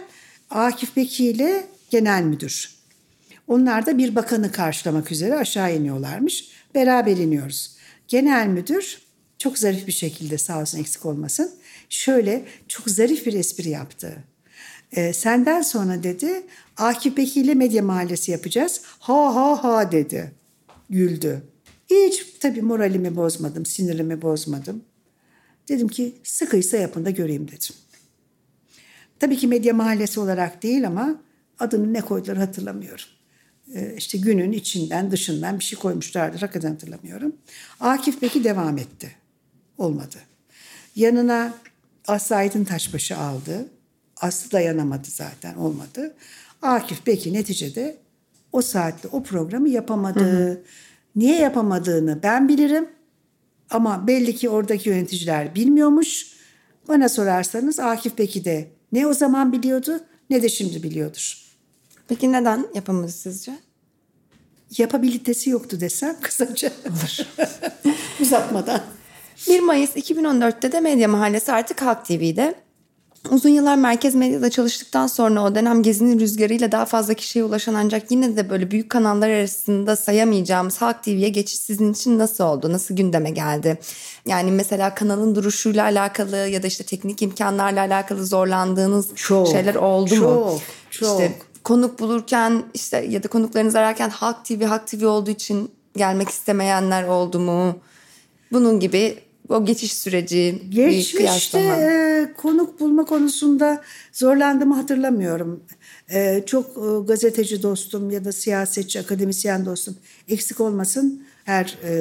[0.49, 2.75] Akif Beki ile genel müdür.
[3.47, 6.49] Onlar da bir bakanı karşılamak üzere aşağı iniyorlarmış.
[6.75, 7.75] Beraber iniyoruz.
[8.07, 9.04] Genel müdür
[9.45, 11.51] çok zarif bir şekilde sağ olsun eksik olmasın.
[11.89, 14.23] Şöyle çok zarif bir espri yaptı.
[14.91, 16.43] Ee, senden sonra dedi
[16.77, 18.81] Akif Beki ile Medya Mahallesi yapacağız.
[18.99, 20.31] Ha ha ha dedi.
[20.89, 21.41] Güldü.
[21.89, 24.83] Hiç tabii moralimi bozmadım, sinirimi bozmadım.
[25.69, 27.75] Dedim ki sıkıysa yapın da göreyim dedim.
[29.19, 31.21] Tabii ki medya mahallesi olarak değil ama
[31.59, 33.05] adını ne koydular hatırlamıyorum.
[33.75, 37.35] Ee, işte günün içinden dışından bir şey koymuşlardır hakikaten hatırlamıyorum.
[37.79, 39.24] Akif Beki devam etti.
[39.77, 40.17] Olmadı.
[40.95, 41.53] Yanına
[42.07, 43.67] Aslı Aydın Taşbaşı aldı.
[44.21, 46.15] Aslı dayanamadı zaten olmadı.
[46.61, 47.97] Akif Beki neticede
[48.51, 50.19] o saatte o programı yapamadı.
[50.19, 50.61] Hı hı.
[51.15, 52.89] Niye yapamadığını ben bilirim.
[53.69, 56.35] Ama belli ki oradaki yöneticiler bilmiyormuş.
[56.87, 59.99] Bana sorarsanız Akif Beki de ne o zaman biliyordu
[60.29, 61.45] ne de şimdi biliyordur.
[62.07, 63.51] Peki neden yapamadı sizce?
[64.77, 66.71] Yapabilitesi yoktu desem kısaca.
[66.85, 67.27] Olur.
[68.21, 68.81] Uzatmadan.
[69.47, 72.55] 1 Mayıs 2014'te de Medya Mahallesi artık Halk TV'de.
[73.29, 78.11] Uzun yıllar merkez medyada çalıştıktan sonra o dönem gezinin rüzgarıyla daha fazla kişiye ulaşan ancak
[78.11, 82.71] yine de böyle büyük kanallar arasında sayamayacağımız Halk TV'ye geçiş sizin için nasıl oldu?
[82.71, 83.77] Nasıl gündeme geldi?
[84.25, 90.15] Yani mesela kanalın duruşuyla alakalı ya da işte teknik imkanlarla alakalı zorlandığınız çok, şeyler oldu
[90.15, 90.59] çok, mu?
[90.89, 91.21] Çok, çok.
[91.21, 96.29] İşte konuk bulurken işte ya da konuklarınızı ararken Halk TV, Halk TV olduğu için gelmek
[96.29, 97.75] istemeyenler oldu mu?
[98.51, 103.81] Bunun gibi o geçiş süreci Geçmişte e, konuk bulma konusunda
[104.13, 105.63] zorlandığımı hatırlamıyorum.
[106.09, 109.95] E, çok e, gazeteci dostum ya da siyasetçi, akademisyen dostum
[110.29, 111.93] eksik olmasın her e,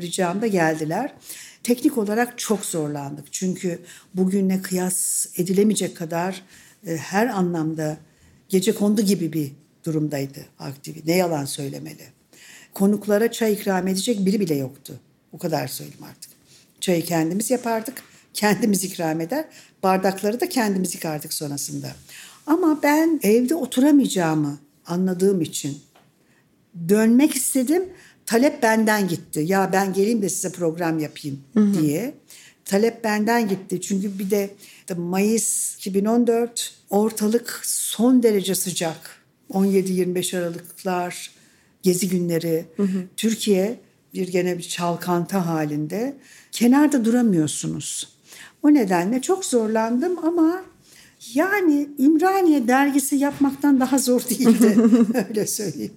[0.00, 1.14] ricamda geldiler.
[1.62, 3.32] Teknik olarak çok zorlandık.
[3.32, 3.78] Çünkü
[4.14, 6.42] bugünle kıyas edilemeyecek kadar
[6.86, 7.96] e, her anlamda
[8.48, 9.52] gece kondu gibi bir
[9.84, 11.02] durumdaydı aktivi.
[11.06, 12.04] Ne yalan söylemeli.
[12.74, 14.94] Konuklara çay ikram edecek biri bile yoktu.
[15.32, 16.35] O kadar söyleyeyim artık.
[16.86, 18.02] Çayı kendimiz yapardık.
[18.34, 19.44] Kendimiz ikram eder.
[19.82, 21.92] Bardakları da kendimiz yıkardık sonrasında.
[22.46, 25.78] Ama ben evde oturamayacağımı anladığım için
[26.88, 27.84] dönmek istedim.
[28.26, 29.44] Talep benden gitti.
[29.46, 31.40] Ya ben geleyim de size program yapayım
[31.80, 32.14] diye.
[32.64, 33.80] Talep benden gitti.
[33.80, 34.50] Çünkü bir de
[34.96, 39.22] Mayıs 2014 ortalık son derece sıcak.
[39.50, 41.30] 17-25 Aralıklar,
[41.82, 42.64] gezi günleri.
[42.76, 43.04] Hı hı.
[43.16, 43.85] Türkiye
[44.16, 46.16] bir gene bir çalkantı halinde.
[46.52, 48.16] Kenarda duramıyorsunuz.
[48.62, 50.62] O nedenle çok zorlandım ama
[51.34, 54.76] yani İmraniye dergisi yapmaktan daha zor değildi.
[55.28, 55.92] Öyle söyleyeyim.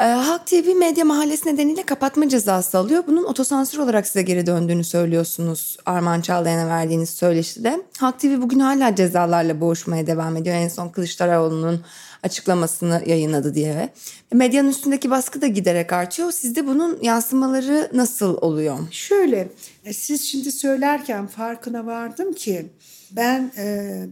[0.00, 3.04] E, Halk TV Medya Mahallesi nedeniyle kapatma cezası alıyor.
[3.06, 7.82] Bunun otosansür olarak size geri döndüğünü söylüyorsunuz Arman Çağlayan'a verdiğiniz söyleşide.
[7.98, 10.56] Halk TV bugün hala cezalarla boğuşmaya devam ediyor.
[10.56, 11.84] En son Kılıçdaroğlu'nun
[12.22, 13.88] açıklamasını yayınladı diye.
[14.32, 16.32] Medyanın üstündeki baskı da giderek artıyor.
[16.32, 18.78] Sizde bunun yansımaları nasıl oluyor?
[18.90, 19.48] Şöyle,
[19.84, 22.66] e, siz şimdi söylerken farkına vardım ki
[23.10, 24.06] ben e,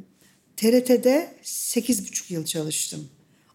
[0.56, 3.08] TRT'de 8,5 yıl çalıştım.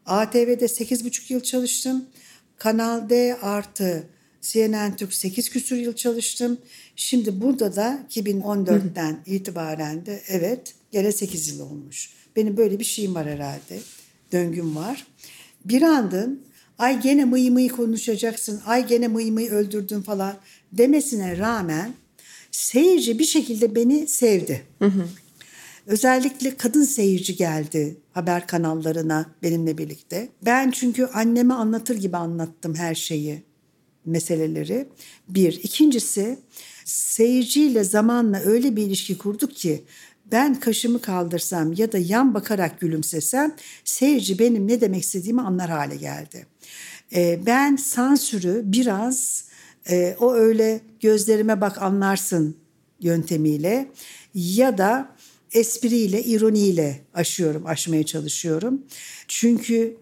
[0.06, 2.06] ATV'de 8,5 yıl çalıştım.
[2.64, 4.04] Kanal D artı
[4.42, 6.58] CNN Türk 8 küsur yıl çalıştım.
[6.96, 12.10] Şimdi burada da 2014'ten itibaren de evet gene 8 yıl olmuş.
[12.36, 13.80] Benim böyle bir şeyim var herhalde.
[14.32, 15.08] Döngüm var.
[15.66, 16.42] Bir andın
[16.80, 20.36] ay gene mıy mıy konuşacaksın, ay gene mıy mıy öldürdün falan
[20.72, 21.94] demesine rağmen
[22.52, 24.62] seyirci bir şekilde beni sevdi.
[24.80, 25.08] Hı hı.
[25.88, 30.30] Özellikle kadın seyirci geldi haber kanallarına benimle birlikte.
[30.46, 33.44] Ben çünkü anneme anlatır gibi anlattım her şeyi.
[34.06, 34.88] meseleleri.
[35.30, 35.54] Bir.
[35.64, 36.40] İkincisi
[36.86, 39.84] seyirciyle zamanla öyle bir ilişki kurduk ki
[40.32, 45.96] ben kaşımı kaldırsam ya da yan bakarak gülümsesem seyirci benim ne demek istediğimi anlar hale
[45.96, 46.48] geldi.
[47.16, 49.46] Ee, ben sansürü biraz
[49.90, 52.58] e, o öyle gözlerime bak anlarsın
[53.00, 53.92] yöntemiyle
[54.34, 55.10] ya da
[55.54, 58.82] espriyle, ironiyle aşıyorum, aşmaya çalışıyorum.
[59.28, 59.98] Çünkü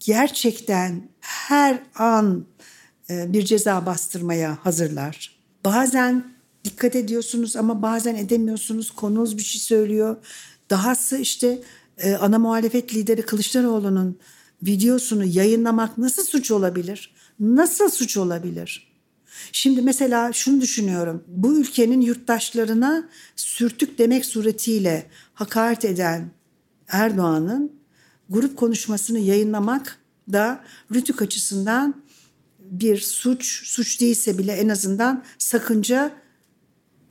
[0.00, 2.46] gerçekten her an
[3.10, 5.36] e, bir ceza bastırmaya hazırlar.
[5.64, 6.34] Bazen
[6.64, 8.90] dikkat ediyorsunuz ama bazen edemiyorsunuz.
[8.90, 10.16] Konunuz bir şey söylüyor.
[10.70, 11.62] Dahası işte
[11.98, 14.18] e, ana muhalefet lideri Kılıçdaroğlu'nun
[14.62, 17.14] videosunu yayınlamak nasıl suç olabilir?
[17.40, 18.93] Nasıl suç olabilir?
[19.52, 21.24] Şimdi mesela şunu düşünüyorum.
[21.28, 26.30] Bu ülkenin yurttaşlarına sürtük demek suretiyle hakaret eden
[26.88, 27.72] Erdoğan'ın
[28.30, 29.98] grup konuşmasını yayınlamak
[30.32, 32.04] da rütük açısından
[32.58, 36.10] bir suç, suç değilse bile en azından sakınca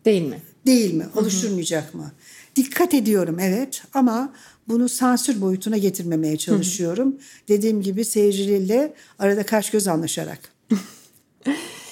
[0.05, 0.41] değil mi?
[0.65, 1.07] Değil mi?
[1.15, 2.11] Oluşturmayacak mı?
[2.55, 4.33] Dikkat ediyorum evet ama
[4.67, 7.17] bunu sansür boyutuna getirmemeye çalışıyorum.
[7.47, 10.39] Dediğim gibi seyirciyle arada kaş göz anlaşarak.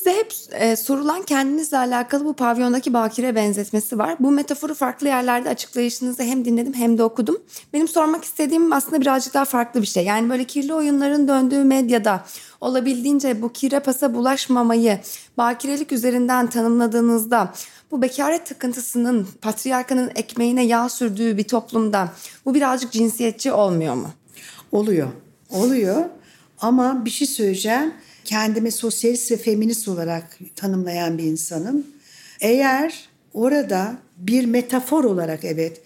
[0.00, 4.16] Size hep e, sorulan kendinizle alakalı bu pavyondaki bakire benzetmesi var.
[4.20, 7.42] Bu metaforu farklı yerlerde açıklayışınızı hem dinledim hem de okudum.
[7.72, 10.04] Benim sormak istediğim aslında birazcık daha farklı bir şey.
[10.04, 12.24] Yani böyle kirli oyunların döndüğü medyada
[12.60, 14.98] olabildiğince bu kire pasa bulaşmamayı
[15.38, 17.54] bakirelik üzerinden tanımladığınızda
[17.90, 22.08] bu bekaret takıntısının patriarkanın ekmeğine yağ sürdüğü bir toplumda
[22.44, 24.10] bu birazcık cinsiyetçi olmuyor mu?
[24.72, 25.08] Oluyor.
[25.50, 26.04] Oluyor.
[26.60, 27.94] Ama bir şey söyleyeceğim
[28.24, 31.86] kendimi sosyalist ve feminist olarak tanımlayan bir insanım.
[32.40, 35.80] Eğer orada bir metafor olarak evet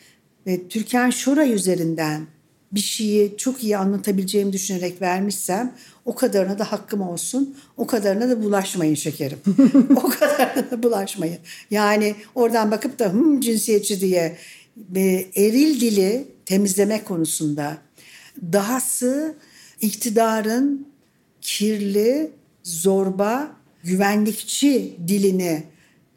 [0.46, 2.26] ve Türkan Şoray üzerinden
[2.72, 5.74] bir şeyi çok iyi anlatabileceğimi düşünerek vermişsem
[6.04, 7.56] o kadarına da hakkım olsun.
[7.76, 9.38] O kadarına da bulaşmayın şekerim.
[9.96, 11.38] o kadarına da bulaşmayın.
[11.70, 14.36] Yani oradan bakıp da hım cinsiyetçi diye
[15.36, 17.78] eril dili temizlemek konusunda
[18.52, 19.34] dahası
[19.80, 20.93] iktidarın
[21.44, 22.30] kirli,
[22.62, 25.62] zorba, güvenlikçi dilini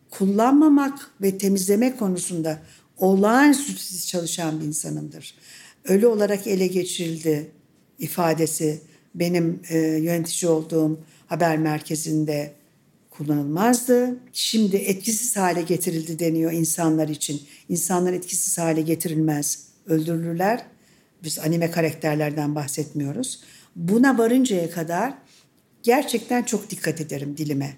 [0.09, 2.59] kullanmamak ve temizlemek konusunda
[2.97, 5.35] olağanüstü çalışan bir insanımdır.
[5.85, 7.51] Ölü olarak ele geçirildi
[7.99, 8.81] ifadesi
[9.15, 12.53] benim e, yönetici olduğum haber merkezinde
[13.09, 14.17] kullanılmazdı.
[14.33, 17.41] Şimdi etkisiz hale getirildi deniyor insanlar için.
[17.69, 20.65] İnsanlar etkisiz hale getirilmez, öldürülürler.
[21.23, 23.39] Biz anime karakterlerden bahsetmiyoruz.
[23.77, 25.13] Buna varıncaya kadar
[25.83, 27.77] gerçekten çok dikkat ederim dilime.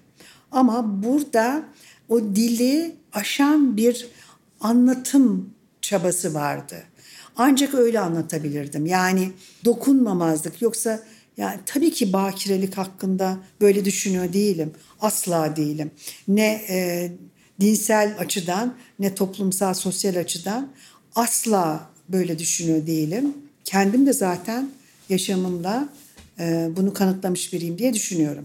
[0.50, 1.62] Ama burada
[2.08, 4.08] o dili aşan bir
[4.60, 6.82] anlatım çabası vardı.
[7.36, 8.86] Ancak öyle anlatabilirdim.
[8.86, 9.32] Yani
[9.64, 11.00] dokunmamazlık yoksa
[11.36, 14.72] yani tabii ki bakirelik hakkında böyle düşünüyor değilim.
[15.00, 15.90] Asla değilim.
[16.28, 17.10] Ne e,
[17.60, 20.68] dinsel açıdan ne toplumsal sosyal açıdan
[21.14, 23.34] asla böyle düşünüyor değilim.
[23.64, 24.70] Kendim de zaten
[25.10, 25.88] yaşamımda
[26.38, 28.44] e, bunu kanıtlamış biriyim diye düşünüyorum.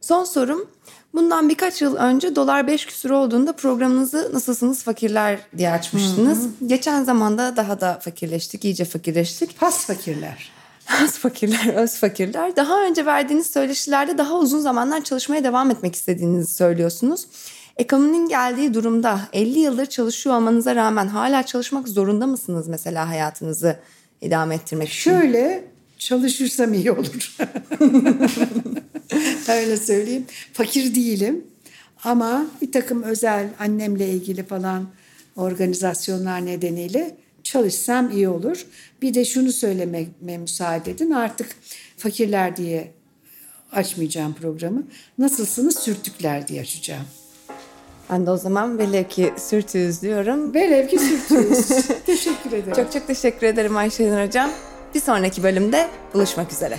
[0.00, 0.70] Son sorum.
[1.14, 6.38] Bundan birkaç yıl önce dolar 5 küsur olduğunda programınızı Nasılsınız Fakirler diye açmıştınız.
[6.38, 6.66] Hı hı.
[6.66, 9.60] Geçen zamanda daha da fakirleştik, iyice fakirleştik.
[9.60, 10.52] Pas fakirler.
[10.84, 12.56] Has fakirler, öz fakirler.
[12.56, 17.26] Daha önce verdiğiniz söyleşilerde daha uzun zamanlar çalışmaya devam etmek istediğinizi söylüyorsunuz.
[17.76, 23.76] Ekonominin geldiği durumda 50 yıldır çalışıyor olmanıza rağmen hala çalışmak zorunda mısınız mesela hayatınızı
[24.20, 25.10] idame ettirmek için?
[25.10, 25.64] Şöyle
[25.98, 27.36] çalışırsam iyi olur.
[29.48, 30.26] Öyle söyleyeyim.
[30.52, 31.44] Fakir değilim
[32.04, 34.88] ama bir takım özel annemle ilgili falan
[35.36, 38.66] organizasyonlar nedeniyle çalışsam iyi olur.
[39.02, 41.10] Bir de şunu söylememe müsaade edin.
[41.10, 41.56] Artık
[41.96, 42.92] fakirler diye
[43.72, 44.82] açmayacağım programı.
[45.18, 47.04] Nasılsınız sürtükler diye açacağım.
[48.10, 50.54] Ben de o zaman velev ki sürtüyüz diyorum.
[50.54, 51.68] Velev ki sürtüyüz.
[52.06, 52.72] teşekkür ederim.
[52.76, 54.50] Çok çok teşekkür ederim Ayşenur Hocam.
[54.94, 56.78] Bir sonraki bölümde buluşmak üzere.